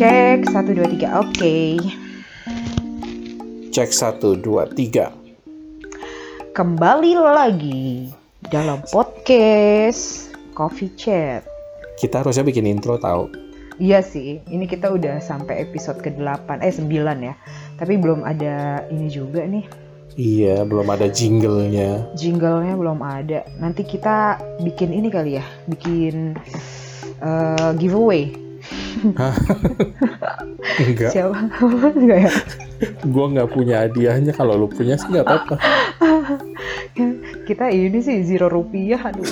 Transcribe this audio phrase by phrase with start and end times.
[0.00, 1.76] Cek, satu, dua, tiga, oke.
[3.68, 5.12] Cek satu dua tiga.
[6.56, 8.08] Kembali lagi
[8.48, 11.44] dalam podcast Coffee Chat.
[12.00, 13.28] Kita harusnya bikin intro tahu.
[13.76, 17.36] Iya sih, ini kita udah sampai episode ke-8, eh 9 ya.
[17.76, 19.68] Tapi belum ada ini juga nih,
[20.16, 22.08] Iya, belum ada jinglenya.
[22.16, 23.44] jinglenya belum ada.
[23.60, 26.40] Nanti kita bikin ini kali ya, bikin
[27.20, 28.48] eh, giveaway.
[30.80, 31.36] Enggak, Siapa?
[31.98, 32.32] Enggak ya?
[33.04, 34.32] gua nggak punya hadiahnya.
[34.32, 35.56] Kalau lu punya sih nggak apa-apa.
[37.48, 39.26] Kita ini sih zero rupiah, aduh.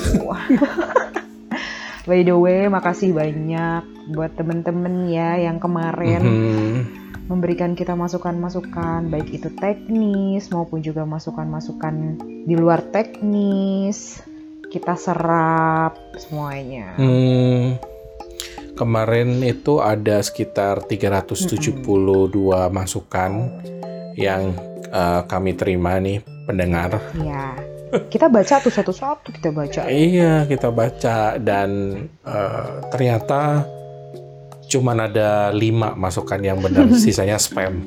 [2.05, 6.79] By the way, makasih banyak buat temen-temen ya yang kemarin Mhm.
[7.29, 14.17] memberikan kita masukan-masukan, baik itu teknis maupun juga masukan-masukan di luar teknis.
[14.65, 16.93] Kita serap semuanya.
[16.97, 17.77] Hmm,
[18.79, 21.83] kemarin itu ada sekitar 372
[22.71, 23.51] masukan
[24.15, 24.55] yang
[24.87, 27.03] eh, kami terima nih pendengar.
[27.19, 27.59] Ya,
[28.07, 29.91] kita baca tuh satu-satu kita baca.
[29.91, 31.69] Iya, kita baca dan
[32.23, 33.67] eh, ternyata
[34.71, 37.83] cuman ada lima masukan yang benar, sisanya spam.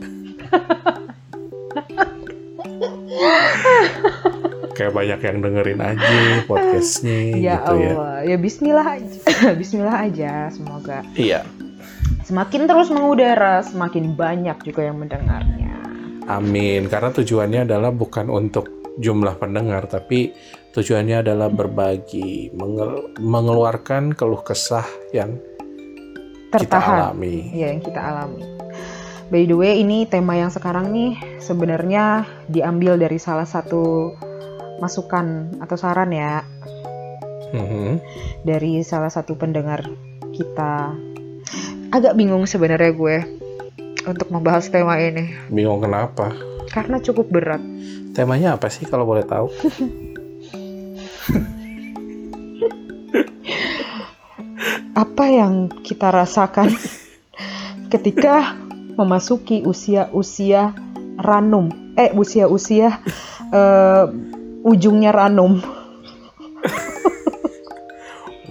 [4.72, 6.12] Kayak banyak yang dengerin aja
[6.44, 7.90] podcastnya Ya gitu ya.
[7.92, 9.18] Allah, ya Bismillah aja,
[9.60, 10.32] Bismillah aja.
[10.48, 11.44] Semoga Iya,
[12.22, 15.76] semakin terus mengudara, semakin banyak juga yang mendengarnya.
[16.24, 16.86] amin.
[16.86, 20.32] Karena tujuannya adalah bukan untuk jumlah pendengar, tapi
[20.70, 25.36] tujuannya adalah berbagi, mengel- mengeluarkan keluh kesah yang
[26.48, 27.12] kita Tertahan.
[27.12, 27.48] alami.
[27.50, 28.44] ya yang kita alami.
[29.28, 34.12] By the way, ini tema yang sekarang nih sebenarnya diambil dari salah satu
[34.82, 36.42] masukan atau saran ya
[37.54, 38.02] Mhm.
[38.42, 39.86] dari salah satu pendengar
[40.34, 40.90] kita.
[41.92, 43.16] Agak bingung sebenarnya gue
[44.02, 46.32] untuk membahas tema ini Bingung kenapa?
[46.72, 47.60] karena cukup berat.
[48.16, 49.52] Temanya apa sih kalau boleh tahu?
[54.92, 56.72] Apa yang kita rasakan
[57.88, 58.56] ketika
[58.94, 60.76] memasuki usia-usia
[61.18, 61.72] ranum?
[61.96, 63.00] Eh, usia-usia
[63.52, 64.04] eh,
[64.62, 65.60] ujungnya ranum.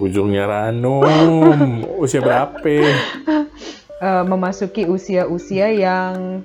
[0.02, 2.58] Ujungnya Ranum, usia berapa?
[4.02, 6.42] Eh, memasuki usia-usia yang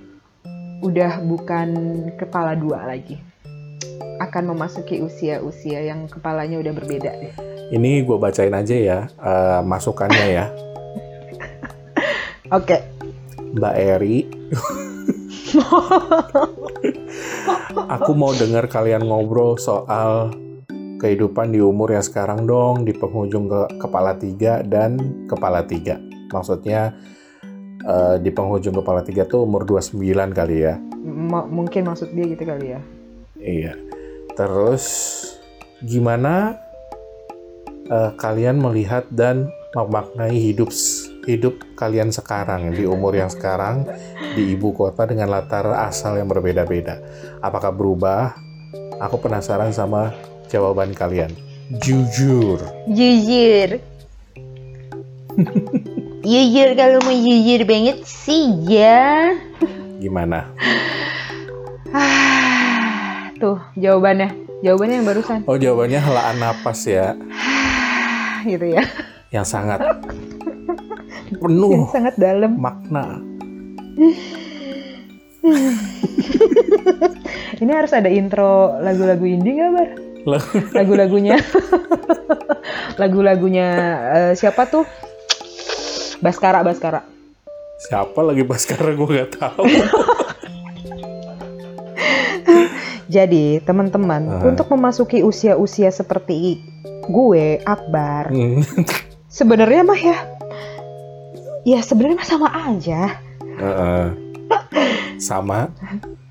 [0.86, 1.74] udah bukan
[2.22, 3.18] kepala dua lagi.
[4.22, 7.34] Akan memasuki usia-usia yang kepalanya udah berbeda deh.
[7.74, 10.46] Ini gue bacain aja ya eh, masukannya ya.
[12.54, 12.86] Oke,
[13.58, 14.18] Mbak Eri.
[17.98, 20.36] Aku mau dengar kalian ngobrol soal
[20.98, 24.98] kehidupan di umur yang sekarang dong, di penghujung ke kepala tiga dan
[25.30, 26.02] kepala tiga.
[26.34, 26.92] Maksudnya
[27.86, 30.02] eh, di penghujung kepala tiga tuh umur 29
[30.34, 30.76] kali ya.
[31.08, 32.82] M- mungkin maksud dia gitu kali ya.
[33.38, 33.74] Iya.
[34.34, 34.86] Terus
[35.86, 36.58] gimana
[37.88, 40.74] eh, kalian melihat dan memaknai hidup
[41.28, 43.84] hidup kalian sekarang di umur yang sekarang
[44.34, 47.04] di ibu kota dengan latar asal yang berbeda-beda?
[47.44, 48.34] Apakah berubah?
[48.98, 50.16] Aku penasaran sama
[50.48, 51.30] jawaban kalian.
[51.84, 52.58] Jujur.
[52.88, 53.78] Jujur.
[56.24, 59.36] Jujur kalau mau jujur banget sih ya.
[60.00, 60.50] Gimana?
[61.92, 64.34] Ah, Tuh jawabannya.
[64.66, 65.40] Jawabannya yang barusan.
[65.46, 67.14] Oh, jawabannya helaan napas ya,
[68.42, 68.82] Gitu ya.
[69.30, 69.78] yang sangat
[71.30, 72.56] penuh Yang sangat dalam.
[72.56, 73.20] makna.
[77.58, 79.90] Ini harus ada intro lagu-lagu indie nggak, Bar?
[80.74, 81.38] Lagu-lagunya.
[83.02, 83.68] Lagu-lagunya
[84.12, 84.84] eh, siapa tuh?
[86.20, 87.02] Baskara, Baskara.
[87.80, 89.64] Siapa lagi Baskara gue gak tahu.
[93.08, 94.44] Jadi, teman-teman, Ah.
[94.44, 96.60] untuk memasuki usia-usia seperti
[97.08, 98.60] gue, Akbar, Hmm.
[99.28, 100.18] sebenarnya mah ya
[101.68, 103.20] ya sebenarnya sama aja
[103.60, 104.06] Heeh.
[105.20, 105.68] Sama.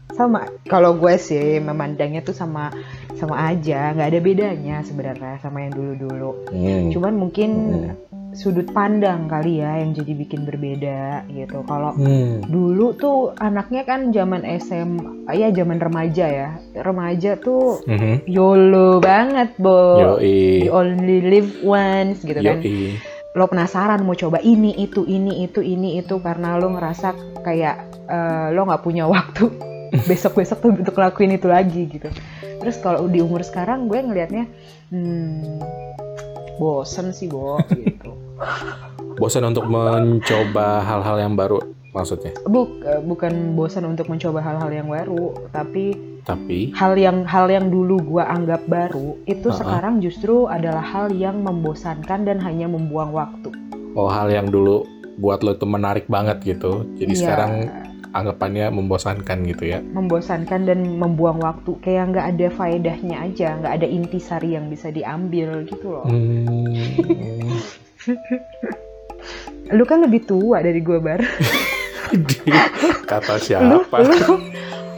[0.09, 2.73] sama kalau gue sih memandangnya tuh sama
[3.13, 6.89] sama aja nggak ada bedanya sebenarnya sama yang dulu dulu Hmm.
[6.89, 7.93] cuman mungkin Hmm.
[8.33, 12.41] sudut pandang kali ya yang jadi bikin berbeda gitu kalau Hmm.
[12.49, 14.91] dulu tuh anaknya kan zaman SM
[15.29, 18.25] ya zaman remaja ya remaja tuh Mhm.
[18.25, 20.65] YOLO banget bo Yoi.
[20.65, 22.97] you only live once gitu kan Yoi.
[23.37, 27.13] Lo penasaran mau coba ini itu ini itu ini itu karena lo ngerasa
[27.45, 27.77] kayak
[28.09, 29.53] eh, lo nggak punya waktu
[30.11, 32.09] besok besok tuh untuk lakuin itu lagi gitu.
[32.57, 34.49] Terus kalau di umur sekarang gue ngelihatnya
[34.89, 35.61] hmm,
[36.57, 38.17] bosen sih bo gitu.
[39.21, 42.37] Bosan untuk mencoba hal-hal yang baru maksudnya.
[42.45, 47.71] Buk, eh, bukan bosan untuk mencoba hal-hal yang baru, tapi Tapi hal yang hal yang
[47.71, 49.57] dulu gua anggap baru itu Uh-uh.
[49.57, 53.49] sekarang justru adalah hal yang membosankan dan hanya membuang waktu.
[53.95, 54.85] oh hal yang dulu
[55.17, 56.85] buat lo itu menarik banget gitu.
[56.99, 57.53] Jadi Iya, sekarang
[58.11, 59.79] anggapannya membosankan gitu ya.
[59.87, 65.63] membosankan dan membuang waktu kayak nggak ada faedahnya aja, nggak ada intisari yang bisa diambil
[65.65, 66.05] gitu loh.
[66.05, 67.55] Hmm.
[69.75, 71.21] Lu kan lebih tua dari gua bar.
[72.17, 72.53] Di-
[73.11, 73.97] Kata lu, siapa?
[74.01, 74.17] lu,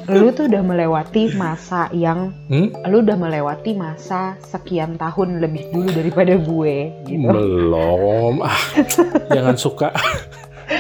[0.08, 2.72] lu tuh udah melewati masa yang Hmm?
[2.86, 7.28] lu udah melewati masa sekian tahun lebih dulu daripada gue gitu.
[7.28, 8.40] Belum.
[8.40, 8.56] Ah,
[9.34, 9.92] jangan suka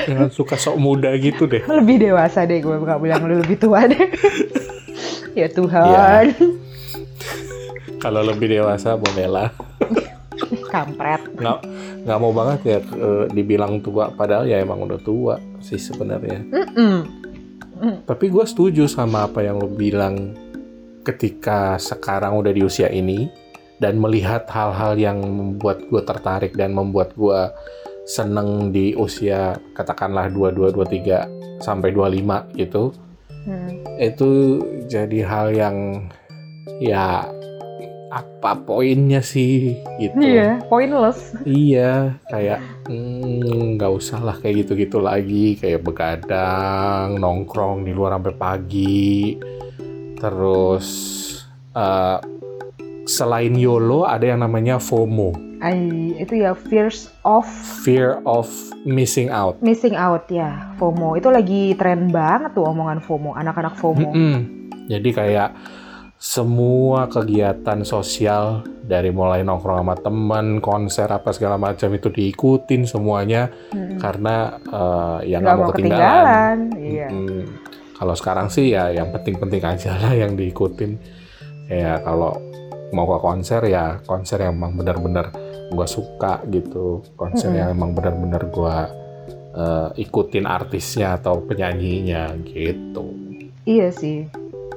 [0.04, 1.60] jangan suka sok muda gitu deh.
[1.60, 4.08] Lebih dewasa deh gue nggak bilang lu lebih tua deh.
[5.38, 6.32] ya Tuhan,
[7.98, 9.50] Kalau lebih dewasa bolehlah.
[10.72, 11.22] Kampret.
[11.36, 11.58] Nggak
[12.06, 16.40] nggak mau banget ya eh, dibilang tua padahal ya emang udah tua sih sebenarnya.
[16.74, 17.02] Mm.
[18.06, 20.34] Tapi gue setuju sama apa yang lo bilang
[21.06, 23.30] ketika sekarang udah di usia ini
[23.78, 27.38] dan melihat hal-hal yang membuat gue tertarik dan membuat gue
[28.08, 32.90] seneng di usia katakanlah 22, 23 sampai 25 gitu.
[33.46, 33.70] Hmm.
[34.00, 34.30] Itu
[34.90, 35.76] jadi hal yang
[36.82, 37.30] ya
[38.08, 40.16] apa poinnya sih gitu.
[40.16, 41.36] Iya, pointless.
[41.44, 48.34] Iya, kayak hmm, nggak usah lah kayak gitu-gitu lagi, kayak begadang, nongkrong di luar sampai
[48.36, 49.36] pagi.
[50.16, 50.88] Terus
[51.76, 52.18] eh,
[53.04, 57.42] selain YOLO ada yang namanya FOMO, Ay, itu ya fears of
[57.82, 58.46] fear of
[58.86, 59.58] missing out.
[59.58, 61.18] missing out ya, FOMO.
[61.18, 64.14] Itu lagi tren banget tuh omongan FOMO, anak-anak FOMO.
[64.14, 64.36] Mm-mm.
[64.88, 65.52] Jadi kayak
[66.18, 73.46] semua kegiatan sosial dari mulai nongkrong sama teman, konser apa segala macam itu diikutin semuanya
[73.70, 74.02] Mm-mm.
[74.02, 76.58] karena eh, ya Nggak mau ketinggalan.
[76.58, 76.58] ketinggalan.
[76.74, 77.08] Iya.
[77.14, 77.42] Mm,
[77.94, 80.98] Kalau sekarang sih ya yang penting-penting aja lah yang diikutin.
[81.70, 82.34] Ya kalau
[82.90, 85.30] mau ke konser ya konser yang emang benar-benar
[85.70, 87.06] gue suka gitu.
[87.14, 87.60] Konser Mm-mm.
[87.62, 88.76] yang emang benar-benar gue
[89.54, 93.06] eh, ikutin artisnya atau penyanyinya gitu.
[93.62, 94.26] Iya sih.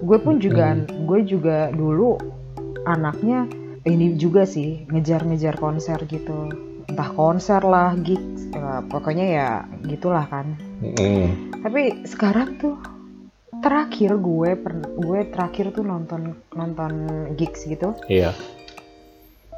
[0.01, 2.18] Gue pun juga, gue juga dulu
[2.89, 3.45] anaknya
[3.86, 6.50] ini juga sih ngejar-ngejar konser gitu.
[6.89, 10.57] Entah konser lah, gigs, eh, pokoknya ya gitulah kan.
[10.81, 11.53] Mm-mm.
[11.62, 12.81] Tapi sekarang tuh
[13.62, 16.92] terakhir gue per- gue terakhir tuh nonton nonton
[17.38, 17.94] gigs gitu.
[18.09, 18.33] Iya.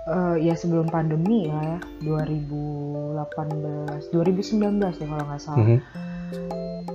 [0.04, 5.63] Eh, ya sebelum pandemi lah ya, 2018, 2019 ya kalau nggak salah.
[5.63, 5.80] Mhm.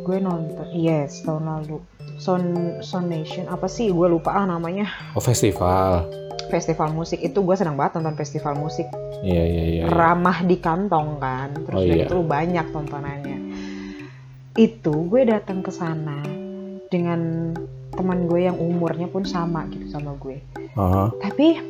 [0.04, 1.80] Gue nonton, yes tahun lalu.
[2.18, 2.42] Son
[2.82, 3.88] Son Nation apa sih?
[3.88, 4.90] Gue lupa ah namanya.
[5.14, 6.06] Oh festival.
[6.48, 8.88] festival musik itu gue senang banget nonton festival musik
[9.20, 9.82] Iya iya iya.
[9.84, 9.92] iya.
[9.92, 12.04] ramah di kantong kan terus Oh, udah iya.
[12.08, 13.38] gitu banyak tontonannya
[14.56, 16.24] itu gue datang ke sana
[16.88, 17.52] dengan
[17.92, 20.40] teman gue yang umurnya pun sama gitu sama gue
[20.72, 21.12] Aha.
[21.20, 21.60] tapi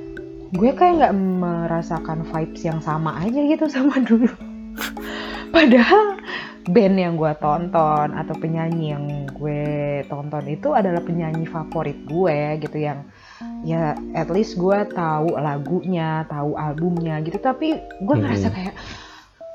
[0.54, 4.30] gue kayak nggak merasakan vibes yang sama aja gitu sama dulu
[5.50, 6.17] padahal
[6.68, 9.64] band yang gue tonton atau penyanyi yang gue
[10.04, 13.08] tonton itu adalah penyanyi favorit gue gitu yang
[13.62, 13.82] ya
[14.12, 18.22] at least gue tahu lagunya tahu albumnya gitu tapi gue Hmm.
[18.22, 18.74] ngerasa kayak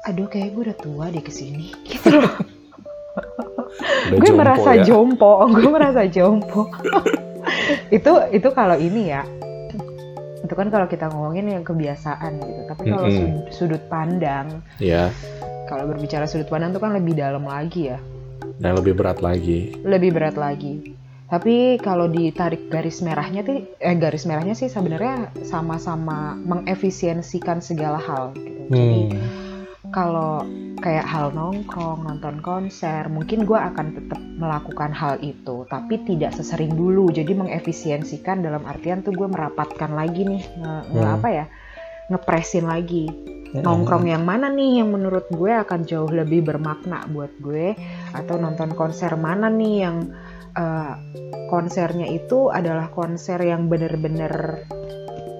[0.03, 2.33] aduh kayak gue udah tua deh ke sini gitu loh
[4.11, 4.83] gue merasa ya.
[4.83, 6.69] jompo gue merasa jompo
[7.89, 9.23] itu itu kalau ini ya
[10.39, 13.15] itu kan kalau kita ngomongin yang kebiasaan gitu tapi kalau Mm-mm.
[13.15, 15.07] sud- sudut pandang Iya.
[15.73, 17.97] Kalau berbicara sudut pandang itu kan lebih dalam lagi ya
[18.55, 19.73] Dan lebih berat lagi.
[19.81, 20.93] lebih berat lagi
[21.25, 28.23] tapi kalau ditarik garis merahnya tuh eh garis merahnya sih sebenarnya sama-sama mengefisiensikan segala hal
[28.35, 28.69] gitu.
[28.69, 29.89] jadi Hmm.
[29.89, 30.45] kalau
[30.79, 36.73] kayak hal nongkrong, nonton konser, mungkin gue akan tetap melakukan hal itu, tapi tidak sesering
[36.73, 37.07] dulu.
[37.07, 41.15] Jadi mengefisiensikan dalam artian tuh gue merapatkan lagi nih, nge- nge- Hmm.
[41.15, 41.45] apa ya,
[42.13, 43.09] ngepresin lagi.
[43.53, 47.77] Nongkrong yang mana nih yang menurut gue akan jauh lebih bermakna buat gue,
[48.17, 49.97] atau nonton konser mana nih yang
[50.57, 50.93] eh,
[51.49, 54.65] konsernya itu adalah konser yang bener-bener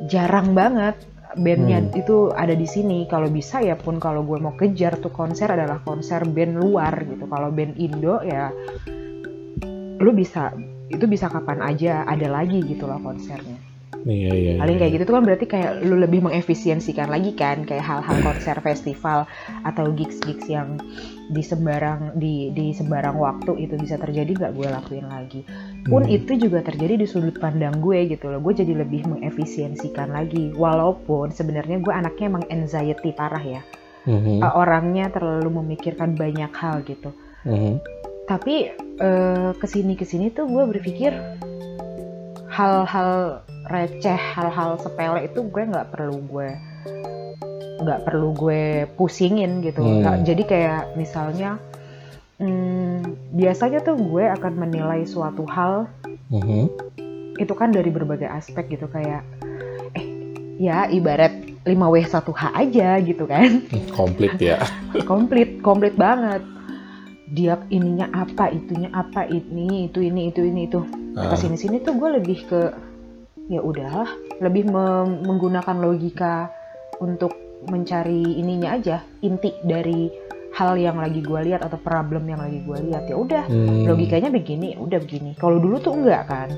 [0.09, 0.97] jarang banget.
[1.33, 1.97] Bandnya Hmm.
[1.97, 3.09] itu ada di sini.
[3.09, 7.25] Kalau bisa ya pun kalau gue mau kejar tuh konser adalah konser band luar gitu.
[7.25, 8.53] Kalau band Indo ya
[10.03, 10.51] lu bisa
[10.91, 13.55] itu bisa kapan aja ada lagi gitu loh konsernya
[14.03, 14.53] Iya iya.
[14.59, 14.81] paling iya.
[14.83, 19.23] kayak gitu tuh kan berarti kayak lu lebih mengefisiensikan lagi kan kayak hal-hal konser festival
[19.63, 20.75] atau gigs-gigs yang
[21.31, 25.41] di sembarang di di sembarang waktu itu bisa terjadi nggak gue lakuin lagi
[25.87, 26.11] pun Hmm.
[26.11, 31.31] itu juga terjadi di sudut pandang gue gitu loh gue jadi lebih mengefisiensikan lagi walaupun
[31.31, 33.63] sebenarnya gue anaknya emang anxiety parah ya
[34.03, 34.43] Mhm.
[34.43, 37.15] uh, orangnya terlalu memikirkan banyak hal gitu
[37.47, 37.79] Mhm.
[38.27, 38.67] tapi
[38.99, 41.15] eh, ke sini ke sini tuh gue berpikir
[42.51, 46.49] hal-hal receh hal-hal sepele itu gue nggak perlu gue
[47.79, 49.99] nggak perlu gue pusingin gitu Hmm.
[49.99, 51.59] Nggak- jadi kayak misalnya
[52.37, 55.87] hmm, biasanya tuh gue akan menilai suatu hal
[56.27, 56.63] Mhm.
[57.35, 59.23] itu kan dari berbagai aspek gitu kayak
[59.93, 60.05] eh
[60.59, 61.31] ya ibarat
[61.63, 62.11] 5W1H
[62.53, 64.59] aja gitu kan Komplit ya.
[65.09, 66.43] komplit komplit banget
[67.25, 71.29] dia ininya apa itunya apa ini itu ini itu ini itu Ah.
[71.29, 72.61] ke sini sini tuh gue lebih ke
[73.51, 74.07] ya udahlah
[74.39, 76.47] lebih menggunakan logika
[77.03, 77.35] untuk
[77.67, 80.11] mencari ininya aja inti dari
[80.53, 83.49] hal yang lagi gue lihat atau problem yang lagi gue lihat ya udah.
[83.49, 83.89] Hmm.
[83.89, 85.33] logikanya begini udah begini.
[85.41, 86.49] Kalau dulu tuh enggak kan?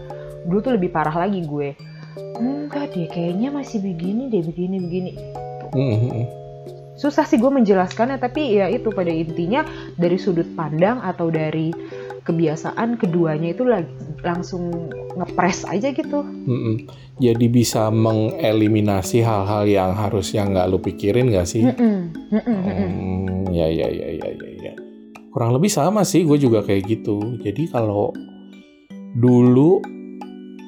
[0.46, 1.74] Dulu tuh lebih parah lagi gue.
[2.36, 5.12] Enggak deh kayaknya masih begini deh begini begini.
[5.76, 6.46] Mhm.
[6.96, 9.68] susah sih gue menjelaskannya tapi ya itu pada intinya
[10.00, 11.76] dari sudut pandang atau dari
[12.24, 13.92] kebiasaan keduanya itu lagi
[14.26, 16.90] langsung ngepres aja gitu Mhm.
[17.16, 21.64] Jadi bisa mengeliminasi hal-hal yang harusnya nggak lu pikirin nggak sih?
[21.64, 22.90] Mm-mm, mm-mm, mm-mm.
[22.92, 24.74] Hmm, ya ya ya ya ya ya.
[25.32, 27.40] Kurang lebih sama sih, gue juga kayak gitu.
[27.40, 28.12] Jadi kalau
[29.16, 29.80] dulu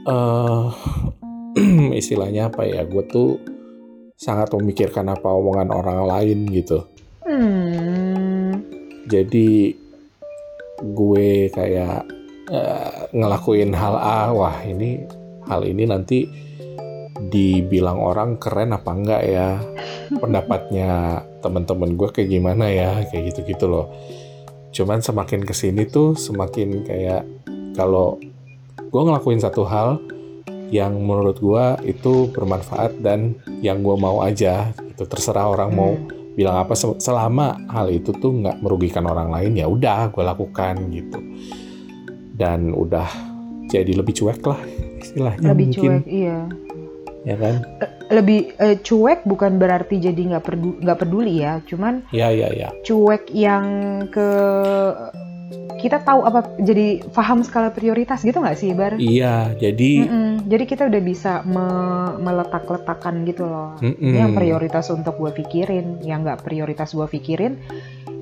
[0.07, 0.67] eh
[1.99, 3.43] istilahnya apa ya, gue tuh
[4.15, 6.87] sangat memikirkan apa omongan orang lain gitu.
[7.27, 8.63] Hmm,
[9.11, 9.75] Jadi
[10.79, 12.16] gue kayak
[12.47, 15.03] eh, ngelakuin hal A, wah ini
[15.47, 16.27] hal ini nanti
[17.17, 19.49] dibilang orang keren apa enggak ya?
[20.21, 23.03] Pendapatnya teman-teman gue kayak gimana ya?
[23.09, 23.91] Kayak gitu-gitu loh.
[24.71, 27.23] Cuman semakin ke sini tuh semakin kayak
[27.73, 28.21] kalau
[28.77, 29.99] gue ngelakuin satu hal
[30.67, 35.91] yang menurut gue itu bermanfaat dan yang gue mau aja itu terserah orang mau
[36.37, 36.77] bilang apa.
[36.77, 41.19] Se- selama hal itu tuh nggak merugikan orang lain ya udah gue lakukan gitu
[42.37, 43.09] dan udah
[43.67, 44.61] jadi lebih cuek lah
[45.01, 46.39] istilahnya lebih mungkin cuek iya
[47.27, 47.55] ya kan
[48.07, 52.69] lebih eh, cuek bukan berarti jadi nggak perdu- nggak peduli ya cuman ya ya ya
[52.85, 53.65] cuek yang
[54.07, 54.29] ke
[55.77, 58.97] kita tahu apa jadi paham skala prioritas gitu nggak sih Bar?
[58.97, 60.27] iya jadi Mm-mm.
[60.47, 63.75] Jadi kita udah bisa me- meletak-letakan gitu loh.
[63.77, 63.99] mm-mm.
[63.99, 67.59] Ini yang prioritas untuk gue pikirin, yang nggak prioritas gue pikirin,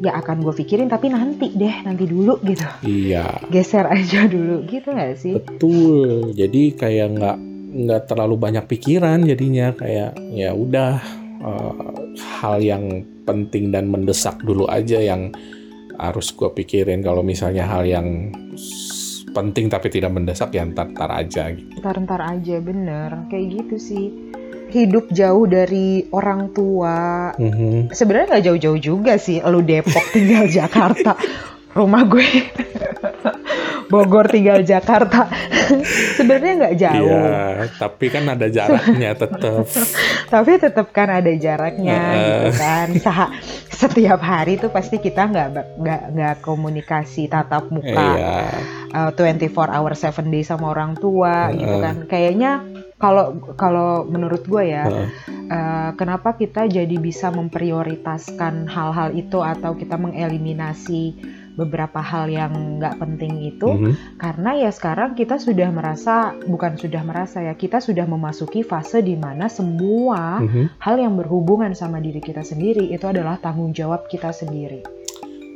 [0.03, 2.67] ya akan gue pikirin tapi nanti deh, nanti dulu gitu.
[2.83, 5.33] iya Geser aja dulu gitu nggak sih?
[5.39, 7.37] betul jadi kayak nggak
[7.75, 10.99] nggak terlalu banyak pikiran jadinya kayak ya udah
[11.43, 11.95] eh,
[12.39, 15.33] hal yang penting dan mendesak dulu aja yang
[15.95, 18.31] harus gue pikirin kalau misalnya hal yang
[19.35, 21.67] penting tapi tidak mendesak ya ntar ntar aja gitu.
[21.83, 24.05] Ntar-ntar aja bener, kayak gitu sih.
[24.75, 27.31] Hidup jauh dari orang tua.
[27.39, 27.95] Mhm.
[27.95, 29.39] Sebenarnya nggak jauh-jauh juga sih.
[29.39, 31.15] Lu Depok tinggal Jakarta,
[31.71, 32.27] rumah gue
[33.85, 35.29] Bogor tinggal Jakarta.
[36.17, 37.07] Sebenarnya nggak jauh.
[37.07, 39.63] Iya, tapi kan ada jaraknya tetap.
[40.33, 43.33] tapi tetap kan ada jaraknya gitu kan Sa-
[43.69, 48.41] setiap hari tuh pasti kita nggak nggak nggak komunikasi tatap muka Iya.
[48.91, 51.61] uh, 24 hour 7 day sama orang tua Heeh.
[51.61, 52.51] gitu kan kayaknya
[52.95, 55.07] kalau kalau menurut gue ya Heeh.
[55.51, 61.11] uh, kenapa kita jadi bisa memprioritaskan hal-hal itu atau kita mengeliminasi
[61.55, 64.19] beberapa hal yang nggak penting itu Mhm.
[64.19, 69.15] karena ya sekarang kita sudah merasa bukan sudah merasa ya kita sudah memasuki fase di
[69.15, 70.79] mana semua Mhm.
[70.79, 74.83] hal yang berhubungan sama diri kita sendiri itu adalah tanggung jawab kita sendiri.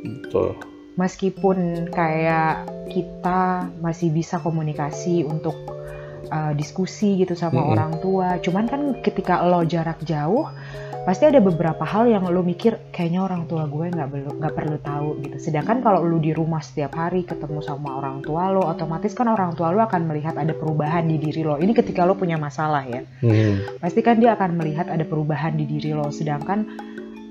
[0.00, 0.56] Betul.
[0.96, 5.56] Meskipun kayak kita masih bisa komunikasi untuk
[6.30, 7.72] uh, diskusi gitu sama Mm-mm.
[7.74, 10.46] orang tua, cuman kan ketika lo jarak jauh
[11.00, 14.76] pasti ada beberapa hal yang lo mikir kayaknya orang tua gue nggak perlu nggak perlu
[14.84, 15.36] tahu gitu.
[15.40, 19.56] Sedangkan kalau lo di rumah setiap hari ketemu sama orang tua lo, otomatis kan orang
[19.56, 21.56] tua lo akan melihat ada perubahan di diri lo.
[21.56, 23.80] Ini ketika lo punya masalah ya Mhm.
[23.80, 26.68] pasti kan dia akan melihat ada perubahan di diri lo sedangkan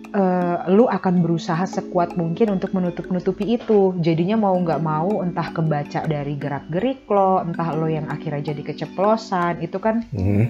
[0.10, 6.06] eh, lu akan berusaha sekuat mungkin untuk menutup-nutupi itu jadinya mau nggak mau entah kebaca
[6.06, 10.46] dari gerak-gerik lo entah lo yang akhirnya jadi keceplosan itu kan Mhm.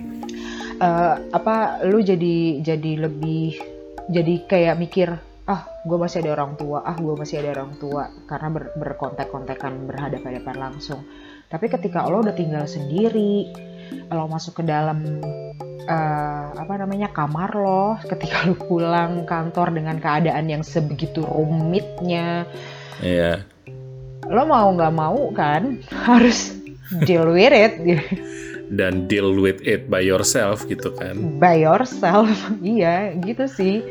[0.79, 3.59] eh, apa lu jadi jadi lebih
[4.07, 5.09] jadi kayak mikir
[5.43, 9.89] ah gue masih ada orang tua ah gue masih ada orang tua karena ber, berkontak-kontakan
[9.89, 11.01] berhadapan-hadapan langsung
[11.49, 13.49] tapi ketika lo udah tinggal sendiri
[14.07, 15.21] lo masuk ke dalam
[15.83, 22.45] eh, apa namanya kamar lo ketika lo pulang kantor dengan keadaan yang sebegitu rumitnya
[22.99, 23.47] Iya.
[24.27, 26.53] lo mau nggak mau kan harus
[27.03, 27.73] deal with it
[28.69, 31.41] Dan deal with it by yourself gitu kan.
[31.41, 32.29] by yourself
[32.61, 33.81] iya gitu sih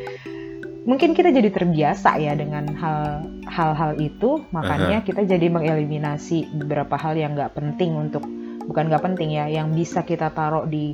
[0.87, 7.13] mungkin kita jadi terbiasa ya dengan hal hal-hal itu makanya kita jadi mengeliminasi beberapa hal
[7.13, 8.25] yang nggak penting untuk
[8.69, 10.93] bukan nggak penting ya yang bisa kita taruh di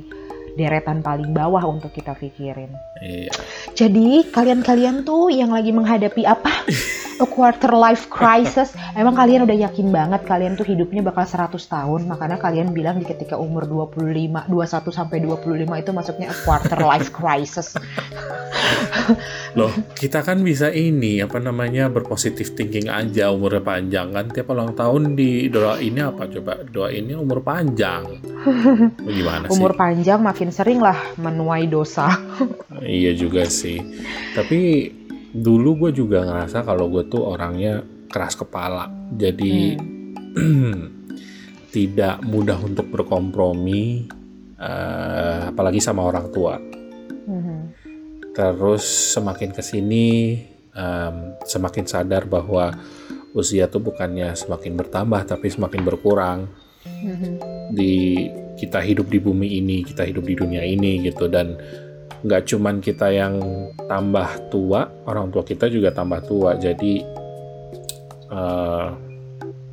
[0.55, 2.71] deretan paling bawah untuk kita pikirin.
[3.03, 3.31] Iya.
[3.75, 6.51] Jadi kalian-kalian tuh yang lagi menghadapi apa?
[7.23, 8.75] A quarter life crisis.
[8.91, 12.11] Emang kalian udah yakin banget kalian tuh hidupnya bakal 100 tahun.
[12.11, 17.15] Makanya kalian bilang di ketika umur 25, 21 sampai 25 itu masuknya a quarter life
[17.15, 17.71] crisis.
[19.59, 24.75] Loh, kita kan bisa ini apa namanya berpositif thinking aja umurnya panjang kan tiap ulang
[24.75, 28.19] tahun di doa ini apa coba doa ini umur panjang.
[29.15, 29.55] Gimana sih?
[29.55, 32.09] Umur panjang makin sering lah menuai dosa.
[32.83, 33.79] iya juga sih.
[34.33, 34.91] Tapi
[35.35, 40.79] dulu gue juga ngerasa kalau gue tuh orangnya keras kepala jadi hmm.
[41.75, 44.07] tidak mudah untuk berkompromi
[44.55, 46.55] uh, apalagi sama orang tua
[47.27, 47.61] hmm.
[48.31, 50.39] terus semakin ke sini
[50.75, 52.75] um, semakin sadar bahwa
[53.35, 56.39] usia tuh bukannya semakin bertambah tapi semakin berkurang.
[57.73, 61.59] Di kita hidup di bumi ini kita hidup di dunia ini gitu dan
[62.25, 63.37] nggak cuman kita yang
[63.85, 66.57] tambah tua, orang tua kita juga tambah tua.
[66.57, 67.05] Jadi
[68.33, 68.89] uh,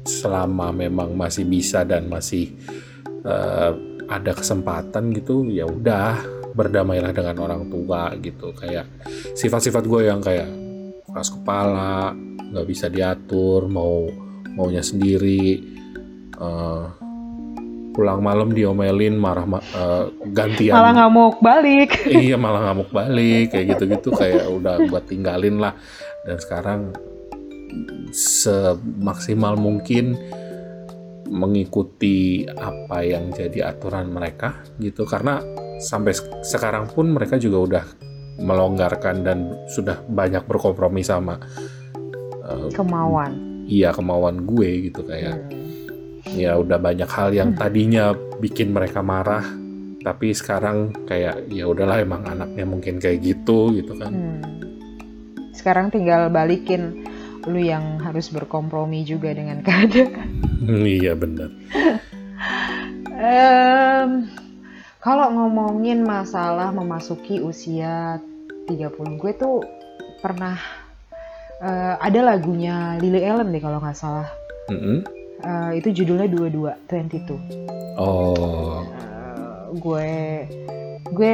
[0.04, 2.52] selama memang masih bisa dan masih
[3.24, 3.72] uh,
[4.04, 6.20] ada kesempatan gitu, ya udah
[6.52, 8.52] berdamailah dengan orang tua gitu.
[8.52, 8.84] Kayak
[9.32, 10.52] sifat-sifat gue yang kayak
[11.08, 12.12] keras kepala,
[12.52, 14.04] nggak bisa diatur, mau
[14.52, 15.72] maunya sendiri.
[16.42, 16.90] Uh,
[17.92, 19.44] pulang malam diomelin marah
[19.76, 20.74] uh, gantian.
[20.74, 21.90] Malah ngamuk balik.
[22.24, 25.76] Iya malah ngamuk balik kayak gitu-gitu kayak udah buat tinggalin lah.
[26.24, 26.80] Dan sekarang
[28.12, 30.16] semaksimal mungkin
[31.32, 35.04] mengikuti apa yang jadi aturan mereka gitu.
[35.04, 35.38] Karena
[35.78, 37.84] sampai sekarang pun mereka juga udah
[38.40, 41.36] melonggarkan dan sudah banyak berkompromi sama
[42.48, 43.36] uh, kemauan.
[43.68, 45.04] iya kemauan gue gitu.
[45.04, 45.61] Kayak hmm
[46.30, 47.58] ya udah banyak hal yang hmm.
[47.58, 49.42] tadinya bikin mereka marah
[50.02, 54.10] tapi sekarang kayak ya udahlah emang anaknya mungkin kayak gitu gitu kan.
[54.10, 54.42] Hmm.
[55.54, 57.06] sekarang tinggal balikin
[57.46, 60.30] lu yang harus berkompromi juga dengan keadaan.
[60.62, 61.50] Hmm, iya benar
[63.18, 64.10] um,
[65.02, 68.22] kalau ngomongin masalah memasuki usia
[68.70, 69.62] 30 gue tuh
[70.22, 70.54] pernah
[71.62, 74.30] uh, ada lagunya Lily Allen deh kalau nggak salah.
[74.70, 77.38] Mm -hmm uh, itu judulnya dua dua twenty two
[77.98, 78.82] oh.
[78.82, 80.10] Uh, gue
[81.12, 81.32] gue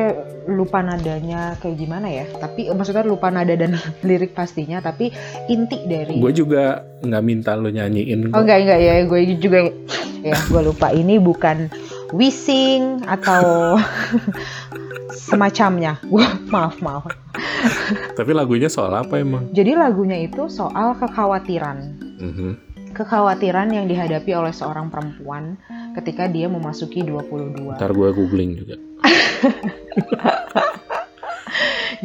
[0.51, 5.15] lupa nadanya kayak gimana ya tapi maksudnya lupa nada dan lirik pastinya tapi
[5.47, 9.59] inti dari gue juga nggak minta lo nyanyiin oh enggak enggak ya gue juga
[10.23, 10.91] ya gue lupa.
[10.91, 11.71] Ini bukan
[12.15, 13.77] wishing atau
[15.29, 15.99] semacamnya.
[16.07, 17.07] Gue maaf maaf.
[18.19, 19.51] Tapi lagunya soal apa emang?
[19.55, 21.79] Jadi lagunya itu soal kekhawatiran.
[22.19, 22.68] Mm -hmm
[22.99, 25.55] kekhawatiran yang dihadapi oleh seorang perempuan
[25.95, 27.79] ketika dia memasuki 22.
[27.79, 28.75] Ntar gue googling juga.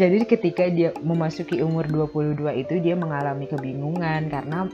[0.01, 4.69] Jadi ketika dia memasuki umur 22 itu dia mengalami kebingungan karena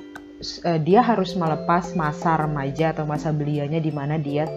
[0.64, 4.48] uh, dia harus melepas masa remaja atau masa belianya di mana dia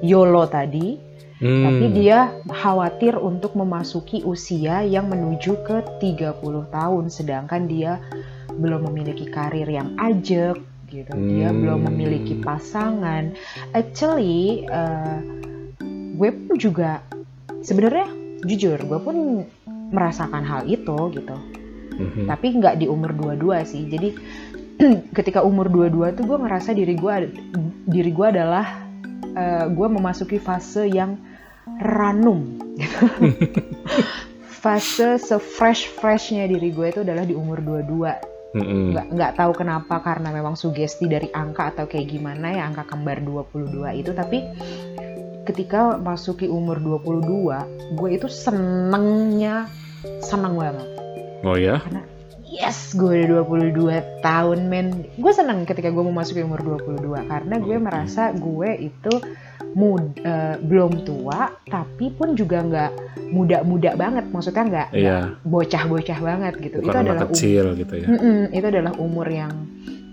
[0.00, 0.96] YOLO tadi
[1.40, 1.64] hmm.
[1.68, 6.40] tapi dia khawatir untuk memasuki usia yang menuju ke 30
[6.72, 8.00] tahun sedangkan dia
[8.56, 10.56] belum memiliki karir yang ajak
[10.94, 11.26] gitu hmm.
[11.26, 13.34] dia belum memiliki pasangan
[13.74, 15.18] actually uh,
[16.14, 17.02] gue pun juga
[17.66, 18.06] sebenarnya
[18.46, 19.16] jujur gue pun
[19.90, 21.36] merasakan hal itu gitu
[21.98, 22.30] hmm.
[22.30, 24.08] tapi nggak di umur 22 sih jadi
[25.18, 27.14] ketika umur 22 tuh gue ngerasa diri gue
[27.90, 28.86] diri gue adalah
[29.34, 31.18] uh, gue memasuki fase yang
[31.80, 33.06] ranum gitu.
[34.64, 40.30] fase se-fresh freshnya diri gue itu adalah di umur 22 nggak nggak tahu kenapa karena
[40.30, 44.14] memang sugesti dari angka atau kayak gimana ya angka kembar 22 itu.
[44.14, 44.38] Tapi
[45.42, 49.66] ketika masuki umur 22 gue itu senengnya
[50.22, 50.88] seneng banget.
[51.42, 51.82] Oh ya?
[51.82, 52.06] Karena
[52.46, 55.02] yes gue udah 22 tahun men.
[55.18, 59.12] Gue seneng ketika gue memasuki umur 22 karena gue merasa gue itu
[59.74, 62.90] mud, uh, belum tua tapi pun juga nggak
[63.34, 64.24] muda-muda banget.
[64.30, 65.34] Maksudnya nggak yeah.
[65.42, 66.76] bocah-bocah banget gitu.
[66.80, 68.06] Bukan itu adalah kecil um, gitu ya.
[68.06, 69.52] Mm -mm, itu adalah umur yang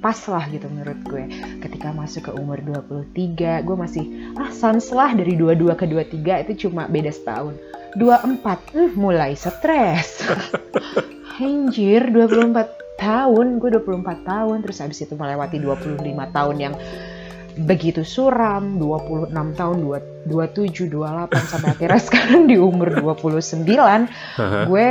[0.01, 1.23] pas lah gitu menurut gue.
[1.62, 6.67] Ketika masuk ke umur 23 gue masih ah sans lah dari 22 ke 23 itu
[6.67, 7.54] cuma beda setahun.
[7.95, 10.25] 24 hmm, mulai stres.
[11.41, 16.73] Anjir 24 tahun gue 24 tahun terus habis itu melewati 25 tahun yang
[17.58, 19.78] begitu suram 26 tahun
[20.30, 23.66] 27 28 sampai akhirnya sekarang di umur 29
[24.70, 24.86] gue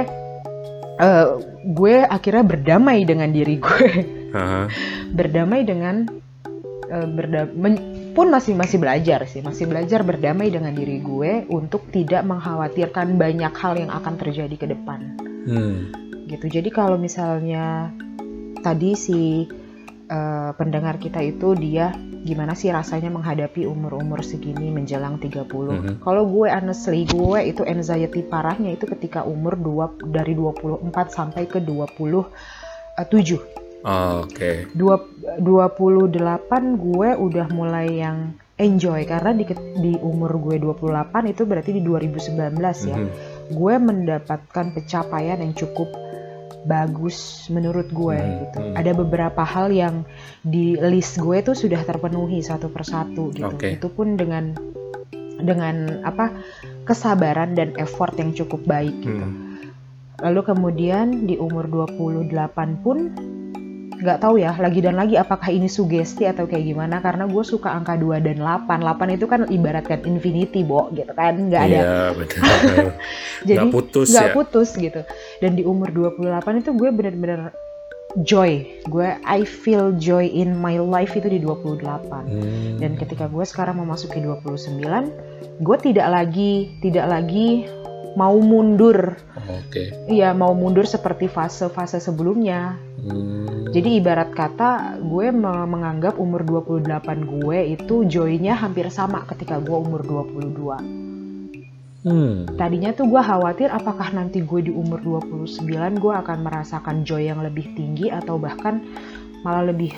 [1.00, 1.26] uh,
[1.64, 3.88] gue akhirnya berdamai dengan diri gue.
[5.18, 6.06] Berdamai dengan
[6.86, 7.50] uh, berda-
[8.14, 13.54] pun masih masih belajar sih masih belajar berdamai dengan diri gue untuk tidak mengkhawatirkan banyak
[13.54, 15.18] hal yang akan terjadi ke depan.
[15.40, 15.90] Hmm.
[16.28, 16.46] gitu.
[16.46, 17.90] Jadi kalau misalnya
[18.62, 19.48] tadi si
[20.12, 25.94] uh, pendengar kita itu dia gimana sih rasanya menghadapi umur-umur segini menjelang 30 Mhm.
[26.04, 31.58] kalau gue honestly gue itu anxiety parahnya itu ketika umur dua, dari 24 sampai ke
[31.60, 33.40] 27
[33.80, 34.68] Oh, Oke.
[34.76, 35.00] Dua,
[35.40, 39.48] 28 gue udah mulai yang enjoy karena di,
[39.80, 43.08] di umur gue 28 itu berarti di 2019 ya Mhm.
[43.56, 45.88] gue mendapatkan pencapaian yang cukup
[46.66, 48.58] bagus menurut gue Hmm, gitu.
[48.60, 48.74] hmm.
[48.76, 50.04] Ada beberapa hal yang
[50.44, 53.48] di list gue tuh sudah terpenuhi satu persatu gitu.
[53.48, 53.80] Oke.
[53.80, 54.52] Itu pun dengan
[55.40, 56.36] dengan apa
[56.84, 59.24] kesabaran dan effort yang cukup baik gitu.
[59.24, 59.72] Hmm.
[60.20, 62.28] Lalu kemudian di umur 28
[62.84, 63.08] pun
[64.00, 67.68] nggak tahu ya lagi dan lagi apakah ini sugesti atau kayak gimana karena gue suka
[67.68, 71.36] angka 2 dan 8 8 itu kan ibaratkan infinity bo gitu kan?
[71.36, 71.78] Nggak ada.
[71.78, 71.92] Iya,
[73.48, 74.34] jadi Nggak putus nggak ya.
[74.34, 75.00] putus gitu.
[75.38, 77.52] Dan di umur 28 itu gue bener-bener
[78.22, 78.64] joy.
[78.88, 81.84] Gue I feel joy in my life itu di 28
[82.26, 82.78] Hmm.
[82.78, 84.80] dan ketika gue sekarang memasuki 29
[85.60, 87.68] gue tidak lagi tidak lagi
[88.16, 89.14] mau mundur.
[90.06, 93.72] Iya mau mundur seperti fase-fase sebelumnya Hmm.
[93.72, 96.84] jadi ibarat kata gue me- menganggap umur 28
[97.24, 101.10] gue itu joy-nya hampir sama ketika gue umur 22
[102.00, 102.48] Hmm.
[102.56, 107.44] Tadinya tuh gue khawatir apakah nanti gue di umur 29 gue akan merasakan joy yang
[107.44, 108.80] lebih tinggi atau bahkan
[109.44, 109.92] malah lebih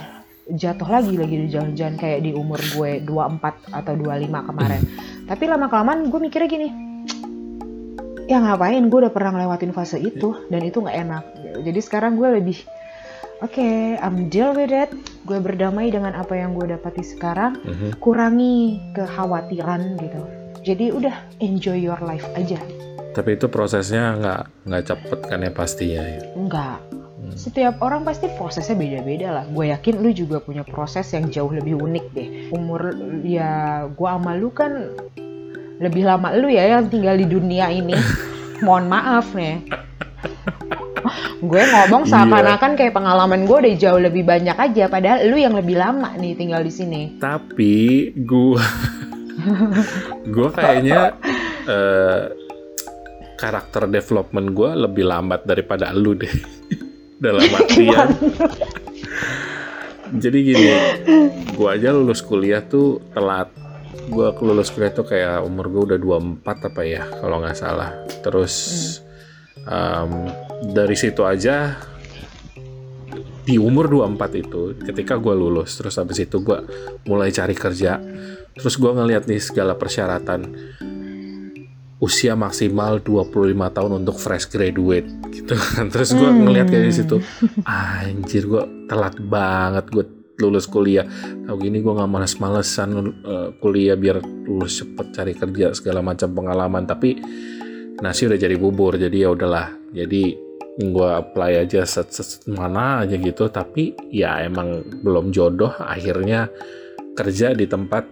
[0.51, 4.83] jatuh lagi lagi di jalan-jalan kayak di umur gue 24 atau 25 kemarin.
[5.31, 6.69] Tapi lama-kelamaan gue mikirnya gini,
[8.27, 11.25] ya ngapain gue udah pernah ngelewatin fase itu dan itu nggak enak.
[11.63, 12.59] Jadi sekarang gue lebih
[13.43, 14.91] oke, I'm deal with it.
[15.27, 17.99] Gue berdamai dengan apa yang gue dapati sekarang Mhm.
[17.99, 20.21] kurangi kekhawatiran gitu.
[20.63, 22.59] Jadi udah enjoy your life aja.
[23.13, 26.23] Tapi itu prosesnya nggak nggak cepet kan ya pastinya ya.
[26.33, 26.79] Enggak.
[27.23, 27.35] Hmm.
[27.37, 29.45] Setiap orang pasti prosesnya beda-beda lah.
[29.51, 32.29] Gue yakin lu juga punya proses yang jauh lebih unik deh.
[32.55, 34.97] Umur ya gue sama lu kan
[35.83, 37.95] lebih lama lu ya yang tinggal di dunia ini.
[38.65, 39.67] Mohon maaf nih.
[41.39, 42.11] Gue ngomong Iya.
[42.23, 46.33] seakan-akan kayak pengalaman gue udah jauh lebih banyak aja padahal lu yang lebih lama nih
[46.35, 47.03] tinggal di sini.
[47.19, 47.75] Tapi
[48.23, 48.63] gua
[50.35, 51.17] gua kayaknya
[51.65, 52.23] eh,
[53.37, 56.31] karakter development gua lebih lambat daripada lu deh.
[57.23, 58.09] Dalam artian
[60.13, 60.69] jadi gini,
[61.57, 63.49] gua aja lulus kuliah tuh telat.
[64.13, 65.99] Gua lulus kuliah tuh kayak umur gua udah
[66.45, 67.97] 24 apa ya kalau nggak salah.
[68.21, 68.55] Terus
[69.65, 70.13] em,
[70.71, 71.77] dari situ aja
[73.43, 76.63] di umur 24 itu ketika gua lulus terus habis itu gua
[77.03, 77.99] mulai cari kerja
[78.55, 80.47] terus gua ngeliat nih segala persyaratan
[81.99, 83.31] usia maksimal 25
[83.71, 85.87] tahun untuk fresh graduate gitu kan.
[85.87, 86.51] Terus gua Hmm.
[86.51, 87.17] ngeliat kayak di situ
[87.63, 90.05] anjir gua telat banget gue
[90.39, 91.07] lulus kuliah.
[91.47, 92.91] Tau gini gua nggak males-malesan
[93.23, 96.83] eh, kuliah biar lulus cepet cari kerja segala macam pengalaman.
[96.83, 97.23] Tapi
[98.01, 99.69] nasi udah jadi bubur jadi ya udahlah.
[99.93, 100.39] Jadi
[100.81, 103.53] gua apply aja set, set, mana aja gitu.
[103.53, 105.77] Tapi ya emang belum jodoh.
[105.77, 106.49] Akhirnya
[107.13, 108.09] kerja di tempat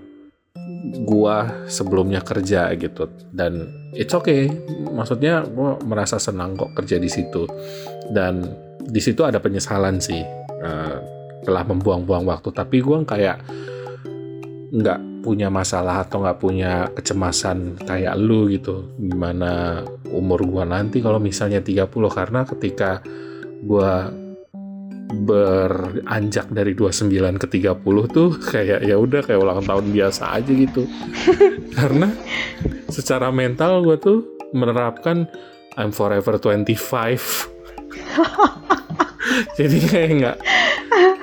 [1.08, 3.08] gua sebelumnya kerja gitu.
[3.32, 3.64] Dan
[3.96, 4.52] it's okay.
[4.92, 7.48] Maksudnya gua merasa senang kok kerja di situ.
[8.12, 8.44] Dan
[8.80, 10.20] di situ ada penyesalan sih.
[10.60, 10.98] Eh,
[11.40, 12.52] telah membuang-buang waktu.
[12.52, 13.40] Tapi gua kayak
[14.70, 18.94] nggak punya masalah atau nggak punya kecemasan kayak lu gitu.
[18.96, 19.82] Gimana
[20.14, 23.02] umur gua nanti kalau misalnya 30 karena ketika
[23.66, 24.08] gua
[25.10, 27.10] beranjak dari 29
[27.42, 27.82] ke 30
[28.14, 30.86] tuh kayak ya udah kayak ulang tahun biasa aja gitu.
[31.78, 32.08] Karena
[32.88, 35.26] secara mental gua tuh menerapkan
[35.78, 36.74] I'm forever 25
[39.58, 40.38] jadi kayak nggak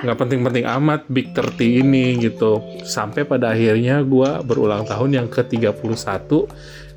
[0.02, 2.62] nggak penting-penting amat Big 30 ini gitu.
[2.86, 5.76] Sampai pada akhirnya gua berulang tahun yang ke 31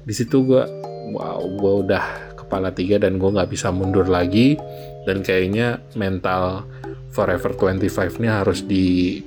[0.01, 0.65] di situ gua
[1.11, 2.05] wow gua udah
[2.39, 4.55] kepala tiga dan gua nggak bisa mundur lagi.
[5.03, 6.65] Dan kayaknya mental
[7.11, 9.17] forever 25 ini harus di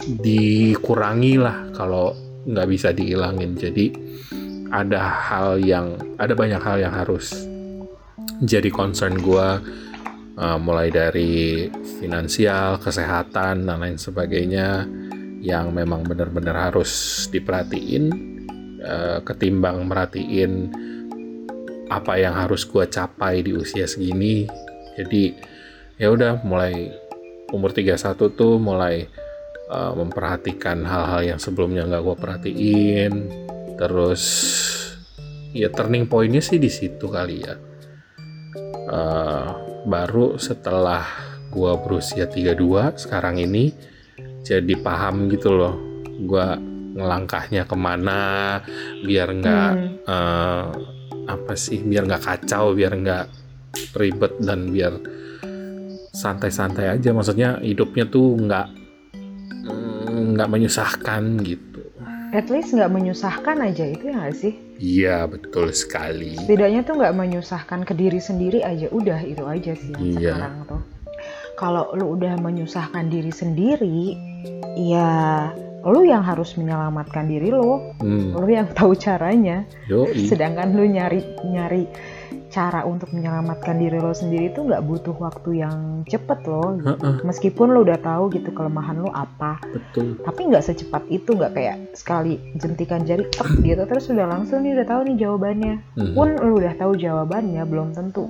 [0.00, 2.16] dikurangi lah kalau
[2.48, 3.54] nggak bisa dihilangin.
[3.54, 3.86] Jadi
[4.70, 7.46] ada hal yang ada banyak hal yang harus
[8.40, 9.60] jadi concern gua
[10.40, 11.68] Uh, mulai dari
[12.00, 14.88] finansial, kesehatan, dan lain sebagainya
[15.44, 18.08] yang memang benar-benar harus diperhatiin
[18.80, 20.72] uh, ketimbang merhatiin
[21.92, 24.46] apa yang harus gue capai di usia segini.
[24.96, 25.34] Jadi
[26.00, 26.88] ya udah mulai
[27.50, 29.10] umur 31 tuh mulai
[29.68, 33.12] uh, memperhatikan hal-hal yang sebelumnya nggak gue perhatiin.
[33.76, 34.22] Terus
[35.50, 37.54] ya turning pointnya sih di situ kali ya.
[38.90, 41.04] Uh, baru setelah
[41.50, 42.56] gue berusia 32
[43.06, 43.74] sekarang ini
[44.46, 45.74] jadi paham gitu loh
[46.20, 46.46] gue
[46.94, 48.60] ngelangkahnya ke mana
[49.04, 49.96] biar nggak hmm.
[50.06, 50.64] uh,
[51.30, 53.26] apa sih biar nggak kacau biar nggak
[53.94, 54.98] ribet dan biar
[56.10, 57.14] santai-santai aja.
[57.14, 58.66] Maksudnya hidupnya tuh nggak
[59.70, 61.82] mm, nggak menyusahkan gitu.
[62.34, 67.14] At least nggak menyusahkan aja itu ya nggak sih iya betul sekali setidaknya tuh nggak
[67.14, 70.34] menyusahkan ke diri sendiri aja udah itu aja sih yang iya.
[70.34, 70.82] sekarang tuh
[71.60, 74.16] kalau lu udah menyusahkan diri sendiri
[74.80, 75.52] ya
[75.84, 78.36] lu yang harus menyelamatkan diri lo hmm.
[78.36, 80.28] lu yang tahu caranya Yoi.
[80.28, 81.84] sedangkan lu nyari nyari
[82.50, 86.76] cara untuk menyelamatkan diri lo sendiri itu nggak butuh waktu yang cepet loh.
[86.82, 87.16] Uh -uh.
[87.22, 89.62] meskipun lo udah tahu gitu kelemahan lo apa.
[89.70, 90.18] Betul.
[90.20, 93.82] Tapi nggak secepat itu nggak kayak sekali jentikan jari tek gitu.
[93.86, 95.74] Terus udah langsung nih udah tahu nih jawabannya.
[95.96, 96.12] Uh-huh.
[96.12, 98.26] pun lo udah tahu jawabannya belum tentu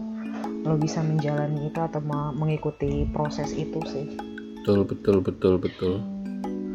[0.61, 2.05] lo bisa menjalani itu atau
[2.37, 4.07] mengikuti proses itu sih.
[4.61, 5.95] Betul betul betul betul.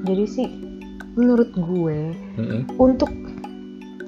[0.05, 0.47] Jadi sih
[1.15, 1.99] menurut gue
[2.37, 2.61] uh-uh.
[2.81, 3.09] untuk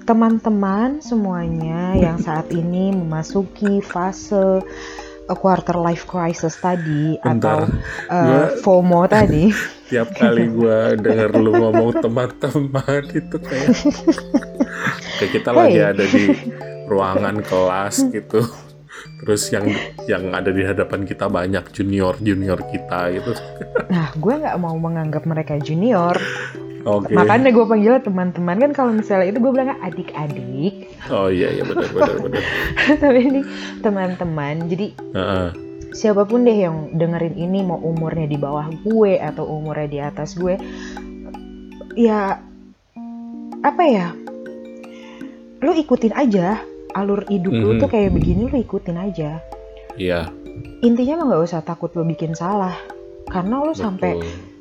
[0.07, 4.63] teman-teman semuanya yang saat ini memasuki fase
[5.27, 7.75] a quarter life crisis tadi Bentar, atau
[8.07, 9.51] uh, FOMO tadi.
[9.91, 13.75] Tiap kali gue denger lu ngomong teman-teman itu kayak
[15.19, 15.59] kayak kita hey.
[15.59, 16.25] lagi ada di
[16.87, 18.47] ruangan kelas gitu.
[19.23, 19.67] Terus yang
[20.07, 23.31] yang ada di hadapan kita banyak junior junior kita gitu.
[23.91, 26.15] Nah, gue nggak mau menganggap mereka junior.
[26.83, 27.15] Okay.
[27.15, 30.75] Makanya gue panggil teman-teman kan kalau misalnya itu gue bilang adik-adik.
[31.09, 32.41] Oh iya iya benar benar benar.
[33.01, 33.41] Tapi ini
[33.81, 34.55] teman-teman.
[34.69, 35.47] Jadi uh -uh.
[35.91, 40.37] siapa pun deh yang dengerin ini mau umurnya di bawah gue atau umurnya di atas
[40.37, 40.55] gue,
[41.97, 42.39] ya
[43.65, 44.13] apa ya?
[45.63, 46.61] Lu ikutin aja
[46.93, 47.73] alur hidup mm -hmm.
[47.77, 49.41] lu tuh kayak begini lu ikutin aja.
[49.97, 50.29] Iya.
[50.29, 50.85] Yeah.
[50.85, 52.73] Intinya mah nggak usah takut lu bikin salah
[53.27, 53.81] karena lu Betul.
[53.83, 54.11] sampai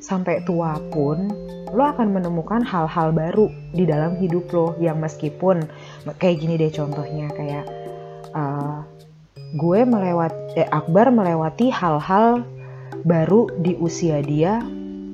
[0.07, 1.27] sampai tua pun
[1.75, 5.67] lo akan menemukan hal-hal baru di dalam hidup lo yang meskipun
[6.15, 7.67] kayak gini deh contohnya kayak
[8.31, 8.87] uh,
[9.59, 12.47] gue melewat eh, Akbar melewati hal-hal
[13.03, 14.63] baru di usia dia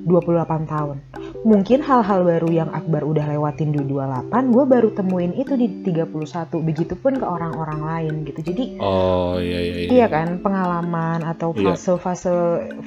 [0.05, 0.97] 28 tahun.
[1.43, 6.23] Mungkin hal-hal baru yang Akbar udah lewatin di 28, gue baru temuin itu di 31.
[6.63, 8.39] Begitupun ke orang-orang lain gitu.
[8.39, 9.87] Jadi Oh iya iya iya.
[9.91, 11.75] Iya kan, pengalaman atau iya.
[11.75, 12.31] fase-fase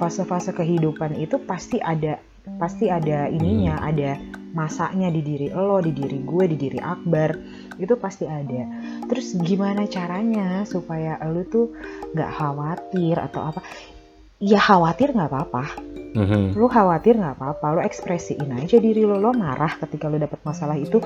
[0.01, 2.17] fase-fase kehidupan itu pasti ada
[2.57, 3.89] pasti ada ininya hmm.
[3.91, 4.11] ada
[4.55, 7.35] masaknya di diri lo di diri gue di diri Akbar
[7.77, 8.63] itu pasti ada
[9.11, 11.75] terus gimana caranya supaya lo tuh
[12.15, 13.61] nggak khawatir atau apa
[14.41, 15.65] ya khawatir nggak apa-apa.
[16.17, 16.57] Mm-hmm.
[16.57, 17.67] lo khawatir nggak apa-apa.
[17.77, 20.97] Lo ekspresiin aja diri lo lo marah ketika lo dapet masalah itu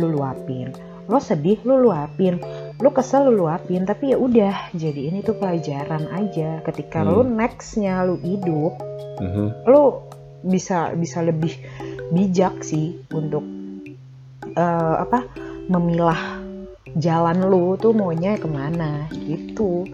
[0.00, 0.72] lo luapin.
[1.12, 2.40] Lo sedih lo luapin.
[2.80, 3.84] Lo kesel lo luapin.
[3.84, 6.64] Tapi ya udah jadi ini tuh pelajaran aja.
[6.64, 7.08] Ketika mm.
[7.12, 8.80] lo nextnya lo hidup
[9.20, 9.48] mm-hmm.
[9.68, 10.08] lo
[10.40, 11.52] bisa bisa lebih
[12.08, 13.44] bijak sih untuk
[14.56, 15.26] uh, apa
[15.68, 16.40] memilah
[16.96, 19.84] jalan lu tuh maunya ke mana gitu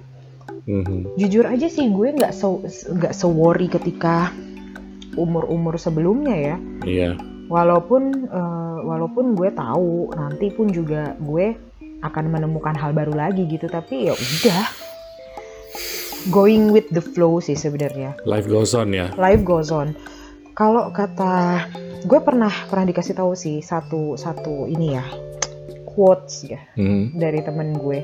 [0.67, 1.19] mm-hmm.
[1.19, 4.31] jujur aja sih gue nggak so nggak so worry ketika
[5.17, 7.15] umur umur sebelumnya ya iya yeah.
[7.53, 11.55] walaupun uh, walaupun gue tahu nanti pun juga gue
[12.03, 14.63] akan menemukan hal baru lagi gitu tapi ya udah
[16.31, 19.95] going with the flow sih sebenarnya life goes on ya life goes on
[20.59, 21.67] kalau kata
[22.07, 25.05] gue pernah pernah dikasih tahu sih satu satu ini ya
[25.87, 27.15] quotes ya hmm.
[27.19, 28.03] dari temen gue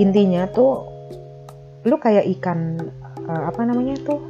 [0.00, 0.86] intinya tuh
[1.84, 2.80] lu kayak ikan
[3.28, 4.20] uh, apa namanya tuh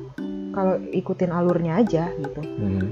[0.55, 2.41] kalau ikutin alurnya aja gitu.
[2.43, 2.87] Hmm.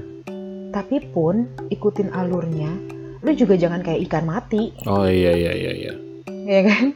[0.73, 2.73] tapi pun ikutin alurnya
[3.23, 4.75] lu juga jangan kayak ikan mati.
[4.83, 5.93] Oh iya iya iya iya.
[6.27, 6.91] Ya kan?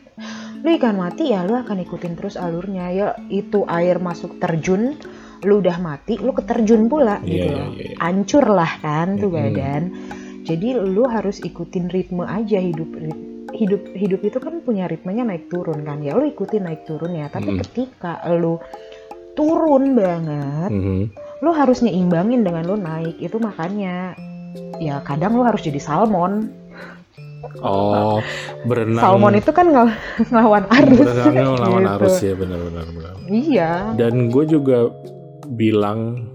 [0.59, 2.91] Lu ikan mati ya lu akan ikutin terus alurnya.
[2.91, 4.99] Ya itu air masuk terjun
[5.45, 7.97] lu udah mati lu keterjun pula yeah, gitu yeah, yeah, yeah.
[8.01, 9.95] hancur lah kan tuh badan.
[10.43, 12.91] Jadi lu harus ikutin ritme aja hidup
[13.55, 17.31] hidup hidup itu kan punya ritmenya naik turun kan ya lu ikutin naik turun ya
[17.31, 17.59] tapi mm.
[17.63, 18.59] ketika lu
[19.37, 21.01] turun banget mm-hmm.
[21.45, 24.17] lu harus nyimbangin dengan lu naik itu makanya
[24.81, 26.51] ya kadang lu harus jadi salmon
[27.61, 28.17] Oh,
[28.65, 28.97] berenang.
[29.01, 29.89] Salmon itu kan ng
[30.33, 31.05] ngelawan arus.
[31.05, 31.93] Berenangnya ngelawan gitu.
[31.97, 32.85] arus ya, benar-benar.
[33.29, 33.71] Iya.
[33.93, 34.89] Dan gue juga
[35.53, 36.27] bilang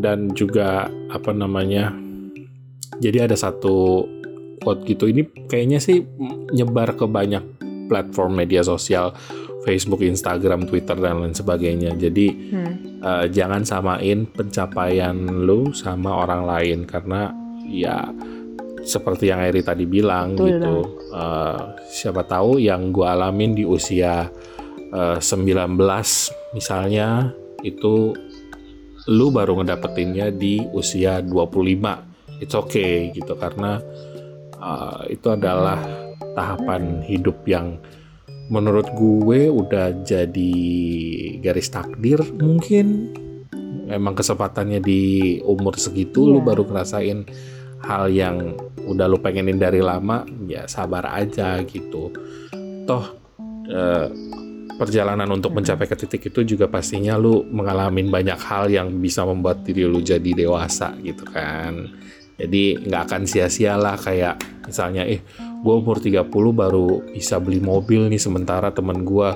[0.00, 1.94] dan juga apa namanya
[2.98, 4.08] jadi ada satu
[4.62, 6.04] quote gitu ini kayaknya sih
[6.52, 7.42] nyebar ke banyak
[7.86, 9.14] platform media sosial
[9.66, 11.98] Facebook, Instagram, Twitter dan lain sebagainya.
[11.98, 12.74] Jadi Hmm.
[13.02, 17.34] eh, jangan samain pencapaian lu sama orang lain karena
[17.66, 18.06] ya
[18.86, 20.74] seperti yang Eri tadi bilang Betul gitu.
[21.10, 24.30] Eh, siapa tahu yang gua alamin di usia
[24.94, 27.34] eh, 19 misalnya
[27.66, 28.14] itu
[29.10, 32.06] lu baru ngedapetinnya di usia 25.
[32.38, 33.82] It's okay gitu karena
[34.66, 35.78] eh, itu adalah
[36.34, 37.78] tahapan hidup yang
[38.50, 40.54] menurut gue udah jadi
[41.42, 43.14] garis takdir mungkin.
[43.86, 46.46] Emang kesempatannya di umur segitu lu Iya.
[46.50, 47.18] baru ngerasain
[47.86, 52.10] hal yang udah lu pengenin dari lama ya sabar aja gitu.
[52.86, 53.04] Toh
[53.70, 54.06] eh,
[54.76, 59.64] perjalanan untuk mencapai ke titik itu juga pastinya lu mengalami banyak hal yang bisa membuat
[59.64, 61.88] diri lu jadi dewasa gitu kan
[62.36, 65.20] jadi nggak akan sia-sia lah kayak misalnya eh
[65.56, 69.28] gue umur 30 baru bisa beli mobil nih sementara temen gue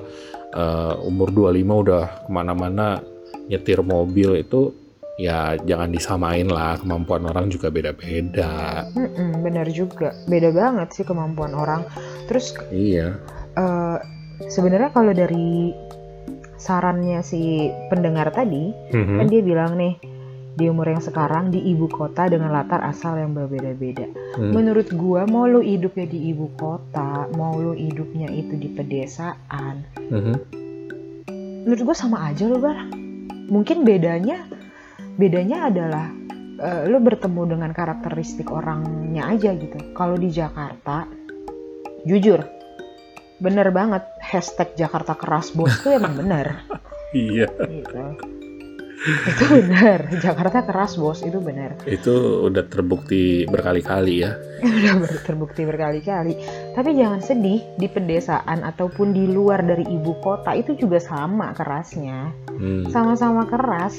[0.53, 3.01] eh, umur 25 udah ke mana-mana
[3.47, 4.71] nyetir mobil itu
[5.17, 10.17] ya jangan disamain lah kemampuan orang juga beda-beda Mm-mm, bener juga.
[10.25, 11.85] Beda banget sih kemampuan orang.
[12.25, 13.21] Terus iya
[13.53, 13.97] eh,
[14.47, 15.77] sebenarnya kalau dari
[16.57, 19.17] sarannya si pendengar tadi, Mhm.
[19.17, 19.97] kan dia bilang nih
[20.59, 24.07] di umur yang sekarang di ibu kota dengan latar asal yang berbeda-beda.
[24.35, 24.51] Hmm.
[24.51, 30.35] Menurut gua mau lu hidupnya di ibu kota, mau lu hidupnya itu di pedesaan, Mhm.
[31.65, 32.91] menurut gua sama aja lo bar.
[33.51, 34.47] Mungkin bedanya
[35.19, 36.07] bedanya adalah
[36.61, 39.81] eh, lu bertemu dengan karakteristik orangnya aja gitu.
[39.97, 41.09] Kalau di Jakarta,
[42.05, 42.45] jujur,
[43.41, 46.61] bener banget hashtag Jakarta keras bos tuh emang bener.
[47.17, 48.40] iya gitu.
[49.01, 51.73] Itu bener, Jakarta keras bos itu bener.
[51.89, 56.37] itu udah terbukti berkali-kali ya Udah ber- terbukti berkali-kali.
[56.77, 62.29] Tapi jangan sedih di pedesaan ataupun di luar dari ibu kota itu juga sama kerasnya.
[62.53, 62.85] Hmm.
[62.93, 63.97] Sama-sama keras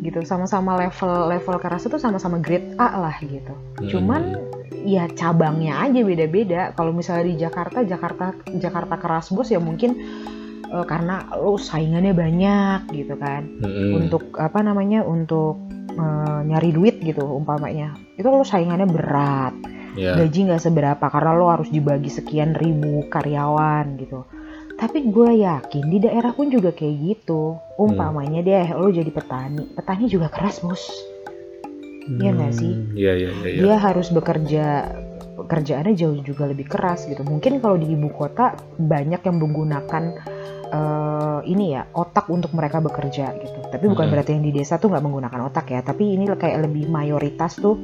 [0.00, 3.52] gitu, sama-sama level level keras itu sama-sama grade A lah gitu.
[3.90, 4.38] Cuman
[4.86, 6.70] ya cabangnya aja beda-beda.
[6.78, 9.98] Kalau misalnya di Jakarta, Jakarta Jakarta keras bos ya mungkin
[10.70, 13.46] eh, karena lo saingannya banyak gitu kan.
[13.60, 13.98] Mm-mm.
[13.98, 15.02] Untuk apa namanya?
[15.02, 15.58] Untuk
[15.90, 17.94] eh, nyari duit gitu umpamanya.
[18.14, 19.54] Itu lo saingannya berat.
[19.98, 24.22] ya gaji nggak seberapa karena lo harus dibagi sekian ribu karyawan gitu.
[24.80, 27.58] Tapi gue yakin di daerah pun juga kayak gitu.
[27.76, 30.80] Umpamanya deh lo jadi petani, petani juga keras bos.
[32.10, 32.72] iya nggak sih?
[32.74, 33.60] Hmm, iya iya iya iya.
[33.60, 34.88] Dia harus bekerja
[35.40, 37.24] pekerjaannya jauh juga lebih keras gitu.
[37.24, 40.04] Mungkin kalau di ibu kota banyak yang menggunakan
[40.70, 43.58] eh, ini ya otak untuk mereka bekerja gitu.
[43.66, 44.12] Tapi bukan Hmm.
[44.14, 45.80] berarti yang di desa tuh nggak menggunakan otak ya.
[45.82, 47.74] Tapi ini kayak lebih mayoritas tuh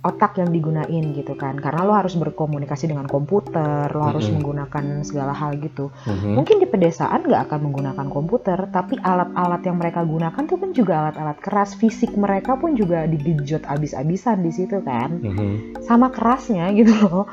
[0.00, 1.60] otak yang digunain gitu kan.
[1.60, 4.40] Karena lo harus berkomunikasi dengan komputer, lo harus Mm-mm.
[4.40, 5.92] menggunakan segala hal gitu.
[6.08, 6.40] Mhm.
[6.40, 10.94] Mungkin di pedesaan nggak akan menggunakan komputer, tapi alat-alat yang mereka gunakan tuh kan juga
[11.04, 11.76] alat-alat keras.
[11.76, 15.84] Fisik mereka pun juga digejot abis-abisan di situ kan Mhm.
[15.84, 17.28] sama kerasnya gitu loh.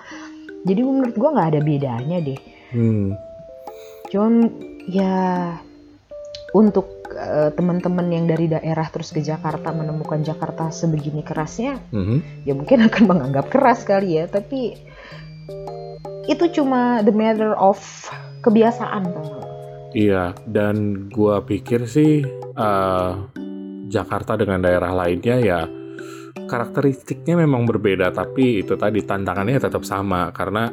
[0.68, 2.40] Jadi menurut gua nggak ada bedanya deh.
[2.76, 3.16] Hmm.
[4.08, 4.48] Cuman
[4.88, 5.56] ya
[6.56, 12.48] untuk eh, teman-teman yang dari daerah terus ke Jakarta menemukan Jakarta sebegini kerasnya, Mhm.
[12.48, 14.30] ya mungkin akan menganggap keras kali ya.
[14.30, 14.76] Tapi
[16.28, 17.80] itu cuma the matter of
[18.44, 19.28] kebiasaan nggak?
[19.96, 22.24] Iya, dan gua pikir sih
[22.58, 23.12] eh,
[23.88, 25.60] Jakarta dengan daerah lainnya ya
[26.48, 30.72] karakteristiknya memang berbeda, tapi itu tadi tantangannya tetap sama karena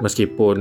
[0.00, 0.58] meskipun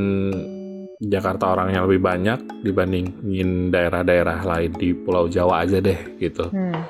[1.02, 6.50] Jakarta orangnya lebih banyak dibandingin daerah-daerah lain di Pulau Jawa aja deh gitu.
[6.54, 6.86] Hmm.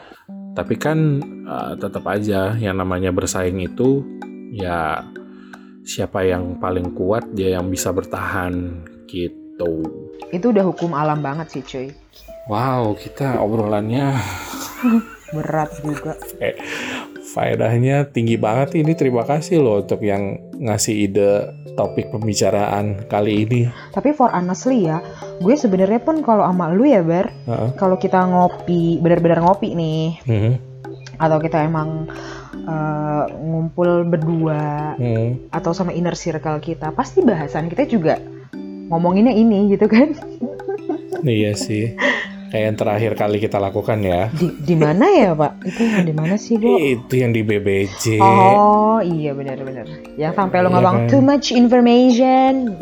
[0.54, 4.04] Tapi kan eh, tetap aja yang namanya bersaing itu
[4.54, 5.02] ya
[5.84, 9.84] siapa yang paling kuat dia yang bisa bertahan gitu.
[10.32, 11.88] Itu udah hukum alam banget sih cuy.
[12.52, 14.20] Wow, kita obrolannya
[15.34, 16.14] Berat juga.
[17.34, 18.94] Faedahnya tinggi banget ini.
[18.94, 21.32] Terima kasih loh untuk yang ngasih ide
[21.74, 23.62] topik pembicaraan kali ini.
[23.90, 25.02] Tapi for honestly ya,
[25.42, 27.70] gue sebenarnya pun kalau sama lu ya Bar, Heeh.
[27.74, 30.54] kalau kita ngopi, benar-benar ngopi nih, Mhm.
[31.18, 32.06] atau kita emang
[32.64, 35.36] eh, ngumpul berdua Hmm.
[35.52, 38.16] atau sama inner circle kita, pasti bahasan kita juga
[38.88, 40.16] ngomonginnya ini gitu kan?
[41.28, 41.92] Iya sih.
[42.54, 44.30] Kayak yang terakhir kali kita lakukan ya.
[44.30, 45.66] Di, di mana ya Pak?
[45.66, 46.78] Itu yang di mana sih Bu?
[46.78, 48.22] Itu yang di BBC.
[48.22, 49.90] Oh iya benar-benar.
[50.22, 51.10] Yang sampai lo Iya ngomong kan?
[51.10, 52.78] too much information.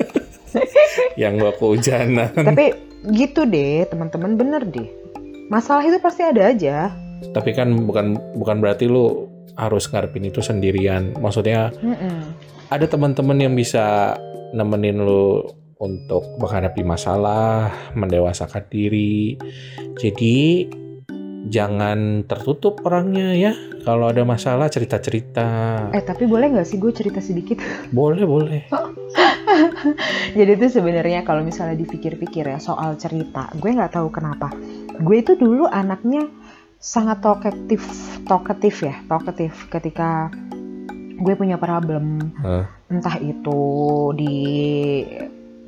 [1.20, 2.32] Yang gua kehujanan.
[2.32, 2.64] Tapi
[3.12, 4.88] gitu deh teman-teman bener deh.
[5.52, 6.88] Masalah itu pasti ada aja.
[7.36, 11.12] Tapi kan bukan bukan berarti lu harus ngarepin itu sendirian.
[11.20, 12.32] Maksudnya Mm-mm.
[12.72, 14.16] ada teman-teman yang bisa
[14.56, 15.44] nemenin lu
[15.80, 19.40] untuk menghadapi masalah, mendewasakan diri.
[19.96, 20.68] Jadi
[21.48, 23.52] jangan tertutup orangnya ya.
[23.80, 25.48] Kalau ada masalah cerita-cerita.
[25.96, 27.56] Eh tapi boleh nggak sih gue cerita sedikit?
[27.88, 28.62] Boleh boleh.
[30.38, 34.52] Jadi itu sebenarnya kalau misalnya dipikir-pikir ya soal cerita, gue nggak tahu kenapa.
[35.00, 36.28] Gue itu dulu anaknya
[36.76, 37.88] sangat talkative,
[38.28, 40.28] talkative ya, talkative ketika
[41.20, 42.68] gue punya problem, Huh?
[42.92, 43.60] entah itu
[44.16, 44.36] di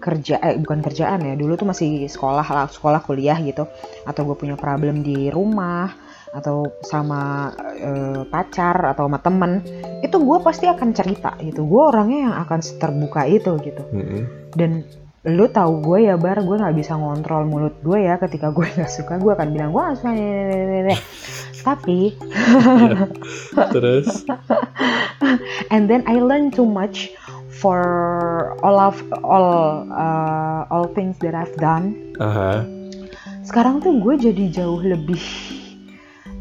[0.02, 3.70] kerja, eh bukan kerjaan ya, dulu tuh masih sekolah lah, sekolah kuliah gitu,
[4.02, 5.94] atau gue punya problem di rumah,
[6.32, 9.62] atau sama eh, pacar atau sama temen,
[10.02, 11.62] itu gue pasti akan cerita gitu.
[11.62, 14.50] Gue orangnya yang akan terbuka itu gitu Mm-mm.
[14.56, 14.82] dan
[15.22, 18.90] lu tahu gue ya bar gue nggak bisa ngontrol mulut gue ya ketika gue nggak
[18.90, 20.98] suka gue akan bilang gue suka nih, nih, nih, nih, nih."
[21.62, 21.98] tapi
[23.70, 24.26] Terus?
[25.74, 27.14] and then I learn too much
[27.52, 27.80] for
[28.64, 32.16] all of all uh, all things that I've done.
[32.16, 32.64] Aha.
[33.42, 35.18] sekarang tuh gue jadi jauh lebih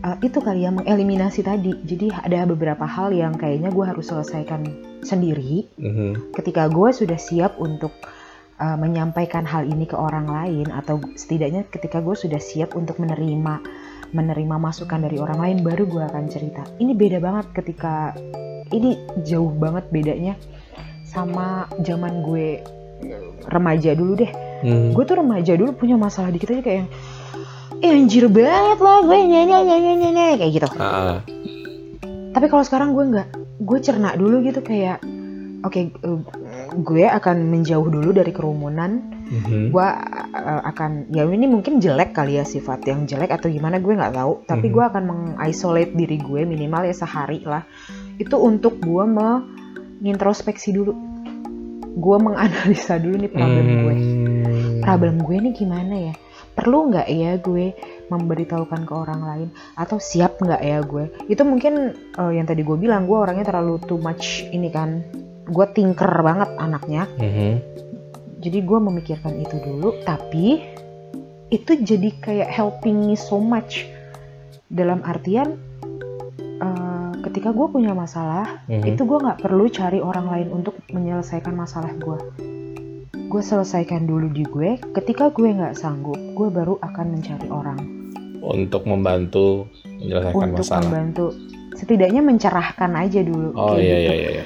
[0.05, 1.73] uh, itu kali ya mengeliminasi tadi.
[1.83, 4.63] Jadi ada beberapa hal yang kayaknya gue harus selesaikan
[5.01, 5.67] sendiri.
[5.81, 6.31] Mhm.
[6.37, 7.91] ketika gue sudah siap untuk
[8.61, 13.59] uh, menyampaikan hal ini ke orang lain atau setidaknya ketika gue sudah siap untuk menerima
[14.11, 16.63] menerima masukan dari orang lain baru gue akan cerita.
[16.77, 18.13] Ini beda banget ketika
[18.71, 18.95] ini
[19.25, 20.35] jauh banget bedanya
[21.11, 21.47] sama
[21.81, 22.63] zaman gue
[23.45, 24.31] remaja dulu deh
[24.61, 24.93] Hmm.
[24.93, 26.89] gue tuh remaja dulu punya masalah dikit aja kayak yang
[27.81, 31.17] eh anjir banget lah gue nyanyi nyanyi nyanyi kayak gitu ah.
[32.29, 35.01] tapi kalau sekarang gue nggak gue cerna dulu gitu kayak
[35.61, 35.89] oke eh,
[36.77, 39.73] gue akan menjauh dulu dari kerumunan Mhm.
[39.73, 39.87] gue
[40.29, 44.13] eh, akan ya ini mungkin jelek kali ya sifat yang jelek atau gimana gue nggak
[44.13, 44.73] tahu tapi Mhm.
[44.77, 47.65] gue akan mengisolate diri gue minimal ya sehari lah
[48.19, 49.03] itu untuk gue
[50.01, 50.91] mengintrospeksi dulu.
[51.95, 53.95] Gue menganalisa dulu nih problem gue.
[53.95, 54.81] Hmm.
[54.81, 56.13] problem gue nih gimana ya?
[56.57, 57.71] Perlu nggak ya gue
[58.09, 59.49] memberitahukan ke orang lain?
[59.77, 61.05] Atau siap nggak ya gue?
[61.29, 65.05] Itu mungkin eh, yang tadi gue bilang gue orangnya terlalu too much ini kan.
[65.45, 67.05] Gue tinker banget anaknya.
[67.21, 67.79] Mhm.
[68.41, 70.65] jadi gue memikirkan itu dulu tapi
[71.53, 73.85] itu jadi kayak helping me so much.
[74.65, 75.61] Dalam artian
[77.21, 78.85] ketika gue punya masalah Mhm.
[78.87, 82.17] itu gue nggak perlu cari orang lain untuk menyelesaikan masalah gue
[83.23, 87.79] gue selesaikan dulu di gue ketika gue nggak sanggup gue baru akan mencari orang
[88.41, 90.81] Untuk membantu menyelesaikan untuk masalah.
[90.83, 91.25] membantu
[91.73, 94.01] setidaknya mencerahkan aja dulu Oh Kayak iya gitu.
[94.01, 94.29] iya iya.
[94.33, 94.43] iya.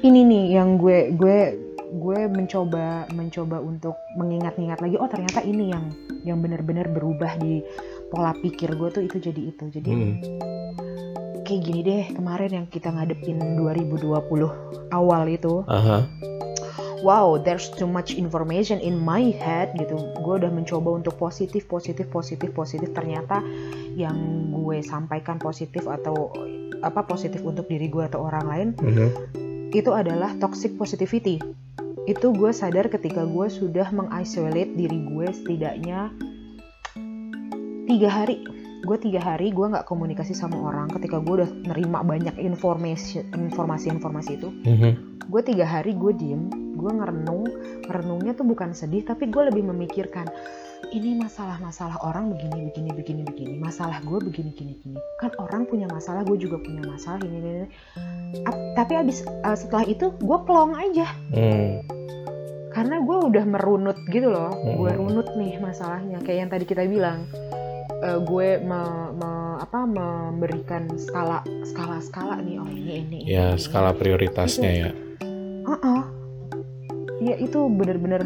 [0.00, 1.38] ini nih yang gue gue
[1.90, 5.84] gue mencoba mencoba untuk mengingat-ingat lagi oh ternyata ini yang
[6.22, 7.64] yang benar-benar berubah di
[8.06, 10.14] pola pikir gue tuh itu jadi itu jadi Hmm.
[11.48, 14.04] Kayak gini deh kemarin yang kita ngadepin 2020
[14.92, 15.64] awal itu.
[15.64, 16.04] Aha.
[16.98, 19.96] wow there's too much information in my head gitu.
[20.18, 22.90] Gue udah mencoba untuk positif positif positif positif.
[22.92, 23.40] Ternyata
[23.96, 24.18] yang
[24.52, 26.34] gue sampaikan positif atau
[26.84, 29.08] apa positif untuk diri gue atau orang lain Mhm.
[29.72, 31.38] itu adalah toxic positivity.
[32.04, 36.10] Itu gue sadar ketika gue sudah mengisolate diri gue setidaknya
[37.88, 38.44] tiga hari
[38.78, 43.90] gue tiga hari gue nggak komunikasi sama orang ketika gue udah nerima banyak informasi informasi
[43.90, 44.90] informasi itu Mhm.
[45.24, 47.42] gue tiga hari gue diem gue ngerenung
[47.84, 50.30] ngerenungnya tuh bukan sedih tapi gue lebih memikirkan
[50.88, 55.84] ini masalah-masalah orang begini begini begini begini masalah gue begini gini gini kan orang punya
[55.86, 57.66] masalah gue juga punya masalah ini ini, ini.
[58.44, 61.82] Ap- tapi abis eh, setelah itu gue plong aja Hmm.
[62.70, 65.00] karena gue udah merunut gitu loh gue Hmm.
[65.02, 67.26] runut nih masalahnya kayak yang tadi kita bilang
[67.98, 73.58] Eh, gue me- me- apa memberikan skala skala skala nih oh ini ini Ya ini.
[73.58, 74.90] skala prioritasnya ya.
[75.66, 76.06] Uh-uh.
[77.18, 78.22] Ya itu bener-bener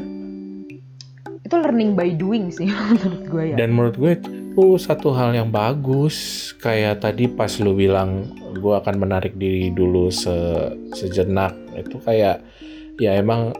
[1.42, 3.56] itu learning by doing sih menurut gue ya.
[3.56, 6.16] Dan menurut gue itu satu hal yang bagus.
[6.54, 11.56] Kayak tadi pas lu bilang gue akan menarik diri dulu se- sejenak.
[11.72, 12.44] Itu kayak
[13.00, 13.56] ya emang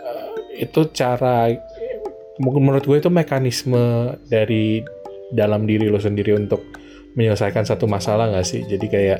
[0.00, 1.52] eh, itu cara
[2.38, 3.76] mungkin menurut gue itu mekanisme
[4.24, 4.80] dari
[5.32, 6.62] dalam diri lo sendiri untuk
[7.14, 8.62] menyelesaikan satu masalah nggak sih?
[8.66, 9.18] Jadi kayak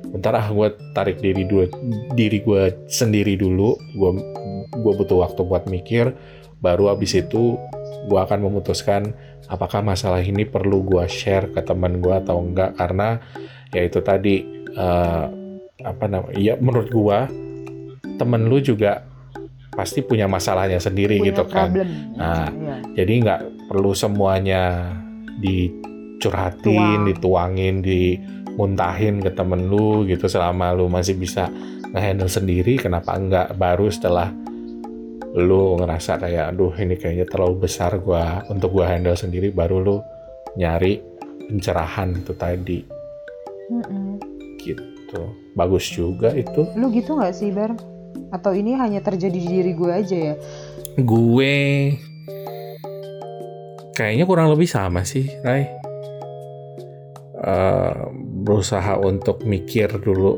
[0.00, 1.68] bentar ah gue tarik diri dulu
[2.16, 4.10] diri gue sendiri dulu gue
[4.72, 6.16] gue butuh waktu buat mikir
[6.64, 7.60] baru abis itu
[8.08, 9.12] gue akan memutuskan
[9.52, 13.20] apakah masalah ini perlu gue share ke teman gue atau enggak karena
[13.76, 14.40] ya itu tadi
[14.72, 15.24] eh,
[15.84, 17.18] apa namanya ya menurut gue
[18.16, 19.04] temen lu juga
[19.72, 21.88] pasti punya masalahnya sendiri Punya gitu kan problem.
[22.16, 22.76] Nah, Iya.
[23.00, 24.92] jadi nggak perlu semuanya
[25.40, 27.08] dicurhatin, Tuang.
[27.08, 31.48] dituangin, dimuntahin ke temen lu gitu selama lu masih bisa
[31.90, 34.30] ngehandle sendiri, kenapa enggak baru setelah
[35.30, 39.96] lu ngerasa kayak aduh ini kayaknya terlalu besar gua untuk gua handle sendiri baru lu
[40.58, 40.98] nyari
[41.46, 42.78] pencerahan itu tadi
[43.70, 44.18] Mm-mm.
[44.58, 45.22] gitu
[45.54, 47.74] bagus juga itu Lu gitu nggak sih, Bar?
[48.34, 50.34] Atau ini hanya terjadi di diri gue aja ya?
[50.98, 51.54] gue
[54.00, 55.80] kayaknya kurang lebih sama sih Rai
[57.40, 58.02] Eh,
[58.44, 60.36] berusaha untuk mikir dulu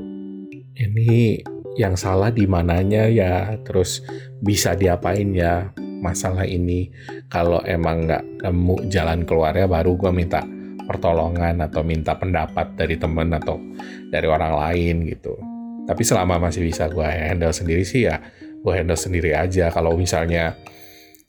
[0.78, 1.42] ini
[1.74, 4.06] yang salah di mananya ya terus
[4.38, 6.94] bisa diapain ya masalah ini.
[7.26, 10.46] Kalau emang nggak nemu jalan keluarnya baru gue minta
[10.86, 13.58] pertolongan atau minta pendapat dari temen atau
[14.06, 15.34] dari orang lain gitu.
[15.82, 18.22] Tapi selama masih bisa gue handle sendiri sih ya
[18.62, 19.74] gue handle sendiri aja.
[19.74, 20.54] Kalau misalnya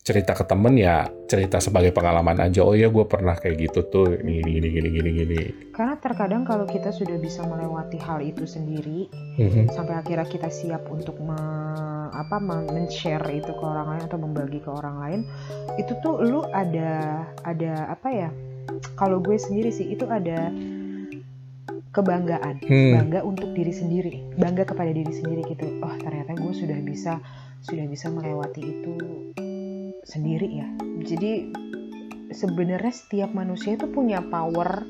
[0.04, 4.20] cerita ke temen ya cerita sebagai pengalaman aja oh ya gue pernah kayak gitu tuh
[4.20, 5.42] gini gini gini gini gini
[5.72, 9.08] Karena terkadang kalau kita sudah bisa melewati hal itu sendiri,
[9.40, 9.72] Mhm.
[9.72, 14.60] sampai akhirnya kita siap untuk me- apa men- men-share itu ke orang lain atau membagi
[14.60, 15.20] ke orang lain,
[15.80, 18.30] itu tuh lu ada ada apa ya?
[18.94, 20.52] Kalau gue sendiri sih itu ada
[21.90, 22.94] kebanggaan, Hmm.
[23.00, 25.80] bangga untuk diri sendiri, bangga kepada diri sendiri gitu.
[25.80, 27.18] Oh ternyata gue sudah bisa
[27.64, 28.94] sudah bisa melewati itu
[30.04, 30.68] sendiri ya.
[31.02, 31.52] Jadi
[32.30, 34.84] sebenarnya setiap manusia itu punya power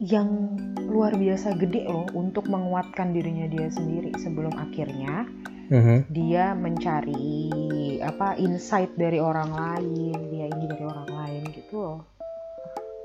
[0.00, 5.28] yang luar biasa gede loh untuk menguatkan dirinya dia sendiri sebelum akhirnya
[5.68, 6.08] Mhm.
[6.08, 7.52] dia mencari
[8.00, 11.98] apa insight dari orang lain dia ini dari orang lain gitu loh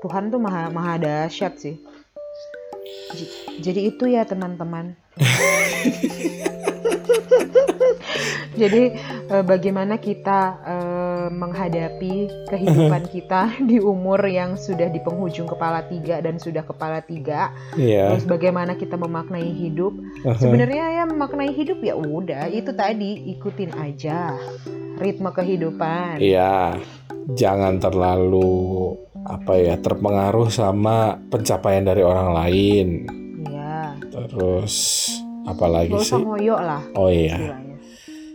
[0.00, 1.76] Tuhan tuh maha maha dahsyat sih
[3.12, 4.96] J- jadi itu ya teman-teman
[8.60, 8.82] jadi
[9.28, 12.14] eh, bagaimana kita eh, menghadapi
[12.46, 18.14] kehidupan kita di umur yang sudah di penghujung kepala tiga dan sudah kepala tiga Iya.
[18.14, 19.92] terus bagaimana kita memaknai hidup
[20.22, 20.38] Mhm.
[20.38, 24.34] sebenarnya ya memaknai hidup ya udah itu tadi ikutin aja
[24.96, 26.80] ritme kehidupan Iya.
[27.26, 28.94] Jangan terlalu
[29.26, 32.86] apa ya terpengaruh sama pencapaian dari orang lain.
[33.44, 34.76] ya Terus
[35.46, 36.24] apalagi gak usah sih?
[36.24, 37.76] ngoyo lah Oh iya, istilahnya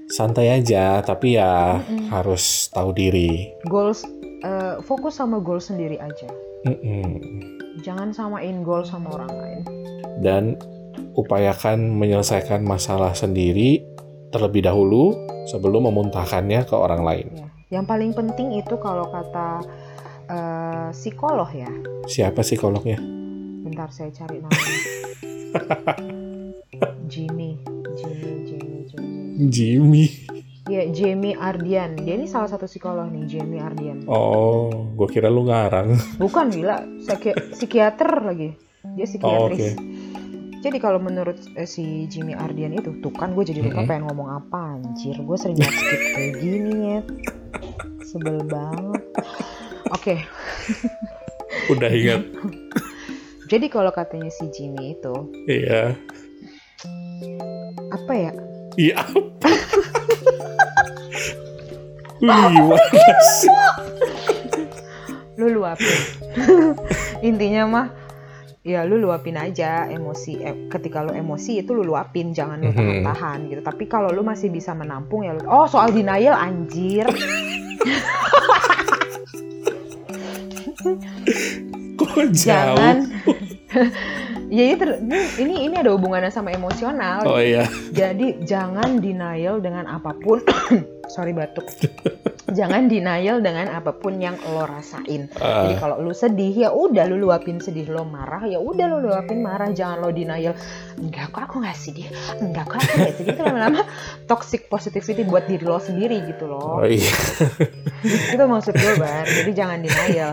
[0.07, 2.07] santai aja tapi ya Mm-mm.
[2.09, 3.47] harus tahu diri.
[3.65, 4.03] goals
[4.41, 6.27] eh, fokus sama goal sendiri aja
[6.63, 7.15] Mm-mm.
[7.79, 9.59] jangan samain goal sama orang lain
[10.17, 10.43] Dan
[11.13, 13.81] upayakan menyelesaikan masalah sendiri
[14.29, 17.27] terlebih dahulu sebelum memuntahkannya ke orang lain.
[17.33, 19.63] ya yang paling penting itu kalau kata
[20.27, 21.71] eh, psikolog ya
[22.03, 22.99] Siapa psikolognya?
[23.61, 24.79] bentar saya cari namanya
[27.05, 27.59] Jimmy
[27.93, 30.05] Jimmy Jimmy Jimmy Jimmy.
[30.63, 35.43] ya Jamie Ardian dia ini salah satu psikolog nih Jamie Ardian Oh, gue kira lu
[35.43, 35.97] ngarang.
[36.17, 38.53] bukan gila psiki- psikiater lagi
[38.87, 39.09] dia Oh,
[39.49, 39.69] psikiatris oke.
[40.59, 43.89] jadi kalau menurut eh, si Jimmy Ardian itu tuh kan gue jadi lupa Mm-mm.
[43.89, 45.71] pengen ngomong apa anjir gue sering skip
[46.09, 46.99] kayak gini ya
[48.03, 49.01] sebel banget
[49.89, 50.15] oke
[51.67, 52.21] Udah ingat.
[53.45, 55.13] jadi kalau katanya si Jimmy itu
[55.45, 55.97] Iya.
[57.91, 58.31] Apa ya
[58.73, 58.95] Iya.
[59.03, 59.49] apa?
[65.35, 65.99] Lu luapin
[67.21, 67.87] intinya mah
[68.61, 72.77] ya lu luapin aja emosi eh, ketika lu emosi itu lu luapin jangan lu Mhm.
[72.77, 77.05] tahan-tahan gitu tapi kalau lu masih bisa menampung ya lu oh soal denial anjir
[81.97, 82.33] Kok jauh?
[82.33, 82.95] jangan
[84.51, 84.99] ya ini, ter-
[85.39, 87.23] ini ini ada hubungannya sama emosional.
[87.23, 87.65] Oh iya.
[87.95, 90.43] jadi jangan denial dengan apa pun.
[91.15, 91.67] Sorry batuk.
[92.51, 95.31] Jangan denial dengan apa pun yang lo rasain.
[95.31, 98.43] Jadi Ah, kalau lu sedih ya udah lu luapin sedih lo marah.
[98.43, 100.55] Ya udah lu luapin marah jangan lo denial.
[100.99, 102.07] Enggak kok aku nggak sedih.
[102.39, 103.33] Enggak kok aku nggak sedih.
[103.35, 103.81] Itu lama-lama
[104.27, 107.11] toxic positivity buat diri lo sendiri gitu oh loh iya.
[108.35, 109.23] itu maksud gue bar.
[109.27, 110.31] Jadi jangan denial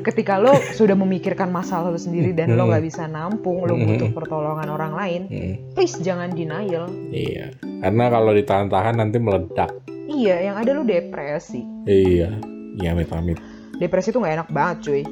[0.00, 2.68] ketika lo sudah memikirkan masalah lo sendiri dan lo Mhm.
[2.68, 3.82] nggak bisa nampung lo Mhm.
[3.84, 7.50] butuh pertolongan orang lain Hmm, please jangan denial iya.
[7.60, 9.70] Karena kalau ditahan-tahan nanti meledak.
[10.06, 12.38] iya yang ada lo depresi Iya.
[12.76, 13.36] Iya, amit-amit.
[13.74, 15.02] depresi itu nggak enak banget cuy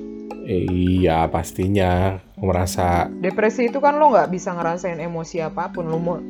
[0.45, 2.21] Iya, pastinya.
[2.37, 6.21] Merasa depresi itu kan lo nggak bisa ngerasain emosi apa pun lo mau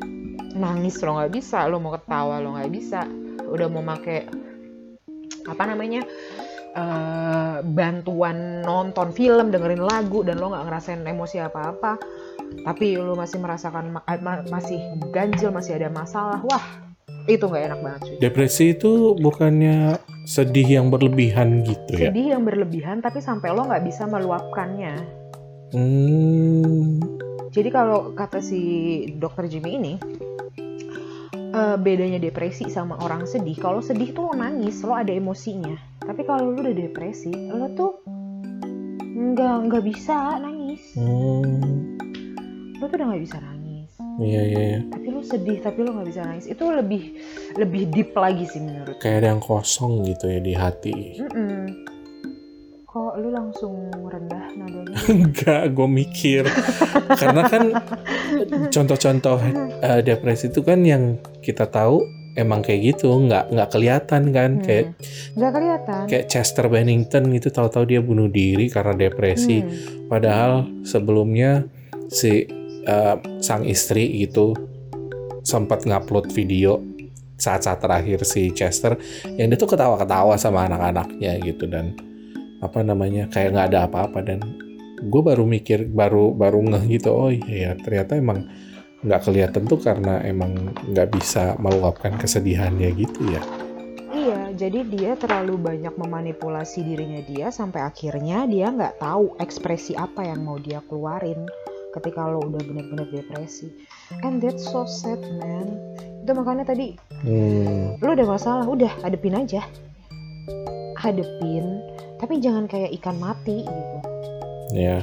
[0.51, 3.03] nangis lo nggak bisa lo mau ketawa lo nggak bisa
[3.45, 4.23] udah mau make
[5.43, 6.01] apa namanya
[6.75, 11.97] eh, bantuan nonton film dengerin lagu dan lo nggak ngerasain emosi apa-apa
[12.67, 16.65] tapi lo masih merasakan ma- ma- masih ganjil masih ada masalah wah
[17.25, 19.97] itu nggak enak banget cuy depresi itu bukannya
[20.29, 22.09] sedih yang berlebihan gitu ya.
[22.13, 25.25] sedih yang berlebihan tapi sampai lo nggak bisa meluapkannya
[25.75, 27.01] Hmm.
[27.51, 28.61] Jadi kalau kata si
[29.19, 29.93] dokter Jimmy ini,
[31.55, 33.55] eh, bedanya depresi sama orang sedih.
[33.55, 35.71] Kalau sedih tuh lo nangis, lo ada emosinya.
[36.03, 37.91] Tapi kalau lo udah depresi, lo tuh
[39.15, 40.83] nggak nggak bisa nangis.
[40.99, 41.95] Hmm,
[42.77, 43.89] Lo tuh udah nggak bisa nangis.
[44.19, 44.79] iya iya iya.
[44.91, 46.45] Tapi lo sedih, tapi lo nggak bisa nangis.
[46.45, 47.03] Itu lebih
[47.55, 48.99] lebih deep lagi sih menurut.
[48.99, 51.19] Kayak ada yang kosong gitu ya di hati.
[51.23, 51.94] Mm-mm.
[52.95, 54.95] Kok lu langsung rendah nadanya?
[55.11, 56.43] Enggak, gue mikir.
[57.11, 57.63] Karena kan
[58.71, 59.37] contoh-contoh
[59.83, 64.63] eh, depresi itu kan yang kita tahu emang kayak gitu, nggak nggak kelihatan kan, Hmm.
[64.63, 64.85] kayak
[65.35, 66.01] Nggak kelihatan.
[66.07, 69.59] kayak Chester Bennington gitu tahu-tahu dia bunuh diri karena depresi.
[69.59, 70.07] Hmm.
[70.07, 70.51] Padahal
[70.87, 71.67] sebelumnya
[72.07, 72.47] si
[72.85, 74.55] eh, sang istri gitu
[75.43, 76.79] sempat ngupload video
[77.35, 78.95] saat-saat terakhir si Chester
[79.35, 81.91] yang dia tuh ketawa-ketawa sama anak-anaknya gitu dan
[82.65, 84.39] apa namanya kayak nggak ada apa-apa dan
[85.05, 88.47] gue baru mikir baru baru ngeh gitu oh iya ya ternyata emang
[89.05, 93.43] nggak kelihatan tuh karena emang nggak bisa meluapkan kesedihannya gitu ya
[94.15, 100.23] Iya, jadi dia terlalu banyak memanipulasi dirinya dia sampai akhirnya dia nggak tahu ekspresi apa
[100.23, 101.43] yang mau dia keluarin
[101.99, 103.75] ketika lo udah bener-bener depresi.
[104.23, 105.75] And that's so sad, man.
[106.23, 106.95] Itu makanya tadi
[107.27, 109.67] hmm, lo udah masalah, udah hadepin aja.
[110.95, 111.74] Hadepin,
[112.25, 113.99] tapi jangan kayak ikan mati gitu.
[114.73, 114.97] ya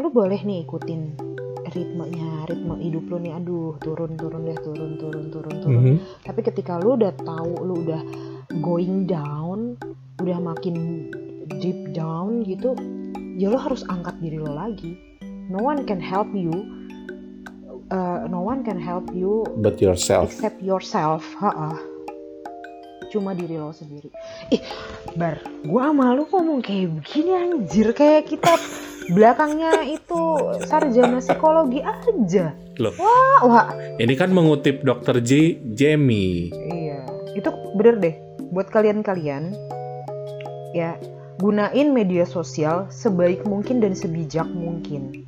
[0.00, 1.12] Lo boleh nih ikutin
[1.68, 5.76] ritmenya, ritme hidup lo nih, aduh turun turun deh, turun turun turun turun.
[5.76, 5.94] Mhm.
[6.24, 8.00] Tapi ketika lu udah tahu lu udah
[8.64, 9.76] going down,
[10.24, 11.12] udah makin
[11.60, 12.72] deep down gitu,
[13.36, 14.96] ya lu harus angkat diri lo lagi.
[15.52, 16.56] No one can help you.
[17.92, 21.26] Uh, no one can help you but yourself except yourself.
[21.42, 21.89] Ha
[23.10, 24.06] Cuma diri lo sendiri.
[24.54, 24.62] Ih,
[25.18, 28.54] Bar, gua sama lu ngomong kayak begini anjir kayak kita
[29.10, 30.22] belakangnya itu
[30.70, 32.54] sarjana psikologi aja.
[32.78, 32.94] Loh.
[32.96, 33.66] Wah, wah,
[33.98, 37.02] ini kan mengutip dokter J Jamie Iya,
[37.34, 38.14] itu bener deh.
[38.54, 39.54] Buat kalian-kalian,
[40.72, 40.94] ya
[41.42, 45.26] gunain media sosial sebaik mungkin dan sebijak mungkin.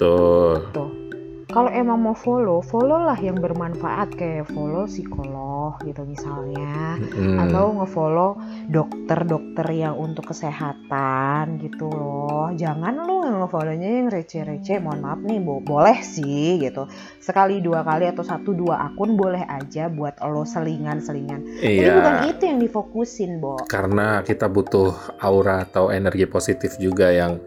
[0.00, 1.09] tuh Tuh.
[1.50, 7.42] Kalau emang mau follow, follow lah yang bermanfaat kayak follow psikolog gitu misalnya, Mm.
[7.42, 8.38] atau ngefollow
[8.70, 12.54] dokter-dokter yang untuk kesehatan gitu loh.
[12.54, 14.78] Jangan lu ngefollownya yang receh-receh.
[14.78, 16.86] Mohon maaf nih, bo- boleh sih gitu.
[17.18, 21.40] Sekali dua kali atau satu dua akun boleh aja buat lo selingan-selingan.
[21.58, 23.58] Tapi iya bukan itu yang difokusin, Bo.
[23.66, 27.42] karena kita butuh aura atau energi positif juga yang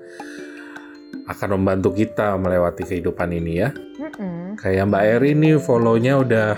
[1.24, 3.70] akan membantu kita melewati kehidupan ini ya.
[3.74, 4.60] Mm-mm.
[4.60, 6.52] Kayak Mbak Eri nih follow-nya udah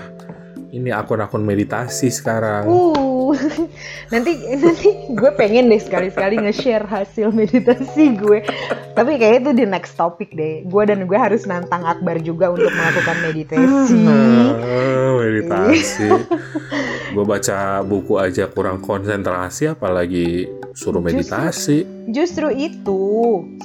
[0.74, 2.68] ini akun-akun meditasi sekarang.
[2.68, 3.15] Uh,
[4.12, 8.44] nanti nanti gue pengen deh sekali-sekali nge-share hasil meditasi gue.
[8.92, 10.64] Tapi kayaknya itu di next topic deh.
[10.68, 14.00] Gue dan gue harus nantang Akbar juga untuk melakukan meditasi.
[14.06, 16.08] Ah, meditasi.
[17.16, 20.44] Gue baca buku aja kurang konsentrasi apalagi
[20.76, 21.78] suruh Justru- meditasi.
[22.12, 23.00] Justru itu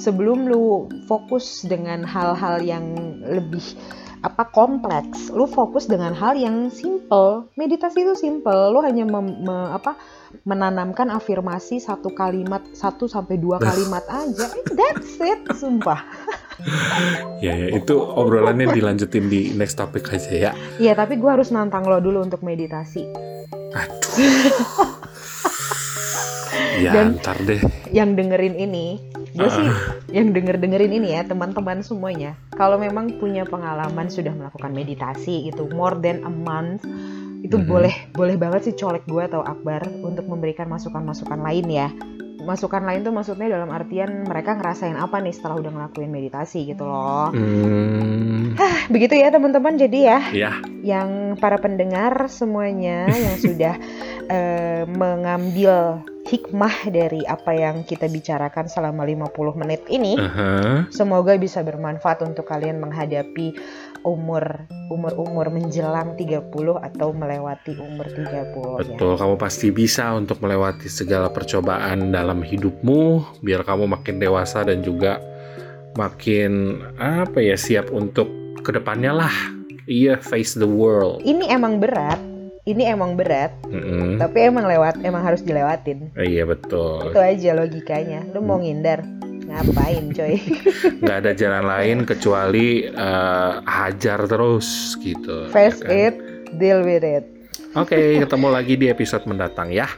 [0.00, 2.84] sebelum lu fokus dengan hal-hal yang
[3.22, 3.62] lebih
[4.22, 7.50] apa kompleks, lu fokus dengan hal yang simple.
[7.58, 9.98] Meditasi itu simple, lu hanya mem- me- apa
[10.46, 14.48] menanamkan afirmasi satu kalimat satu sampai dua kalimat aja.
[14.72, 16.00] That's it, sumpah.
[17.42, 20.50] Ya ya itu obrolannya dilanjutin di next topic aja ya.
[20.78, 23.02] Iya, tapi gua harus nantang lo dulu untuk meditasi.
[23.74, 24.54] Aduh.
[26.86, 27.58] ya Dan- ntar deh.
[27.90, 29.02] Yang dengerin ini,
[29.32, 29.68] gue sih
[30.12, 32.36] yang denger dengerin ini ya teman-teman semuanya.
[32.52, 36.84] Kalau memang punya pengalaman sudah melakukan meditasi itu more than a month,
[37.40, 37.66] itu Mhm.
[37.66, 41.88] boleh boleh banget sih colek gue atau Akbar untuk memberikan masukan-masukan lain ya.
[42.42, 46.84] Masukan lain tuh maksudnya dalam artian mereka ngerasain apa nih setelah udah ngelakuin meditasi gitu
[46.84, 47.30] loh.
[47.30, 48.58] Hmm,
[48.92, 53.74] Begitu ya teman-teman jadi ya ya yang para pendengar semuanya yang sudah
[54.34, 60.86] eh, mengambil hikmah dari apa yang kita bicarakan selama 50 menit ini aha.
[60.88, 63.52] semoga bisa bermanfaat untuk kalian menghadapi
[64.02, 68.44] umur umur-umur menjelang 30 atau melewati umur 30 ya.
[68.84, 69.16] betul.
[69.16, 75.22] Kamu pasti bisa untuk melewati segala percobaan dalam hidupmu, biar kamu makin dewasa dan juga
[75.96, 78.28] makin apa ya siap untuk
[78.60, 79.34] ke depannya lah.
[79.88, 81.26] Iya, face the world.
[81.26, 82.20] Ini emang berat,
[82.62, 84.22] ini emang berat, Mm-mm.
[84.22, 86.14] tapi emang lewat emang harus dilewatin.
[86.14, 87.10] Iya betul.
[87.10, 88.22] Itu aja logikanya.
[88.30, 89.02] Lu mau ngindar
[89.52, 90.34] ngapain coy?
[91.04, 95.48] nggak ada jalan lain kecuali eh, hajar terus gitu.
[95.48, 95.92] ya Face kan?
[95.92, 96.14] it,
[96.56, 97.24] deal with it.
[97.72, 99.88] Oke, ketemu lagi di episode mendatang ya.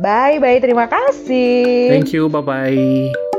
[0.00, 1.92] Bye bye, terima kasih.
[1.92, 3.29] Thank you, bye bye.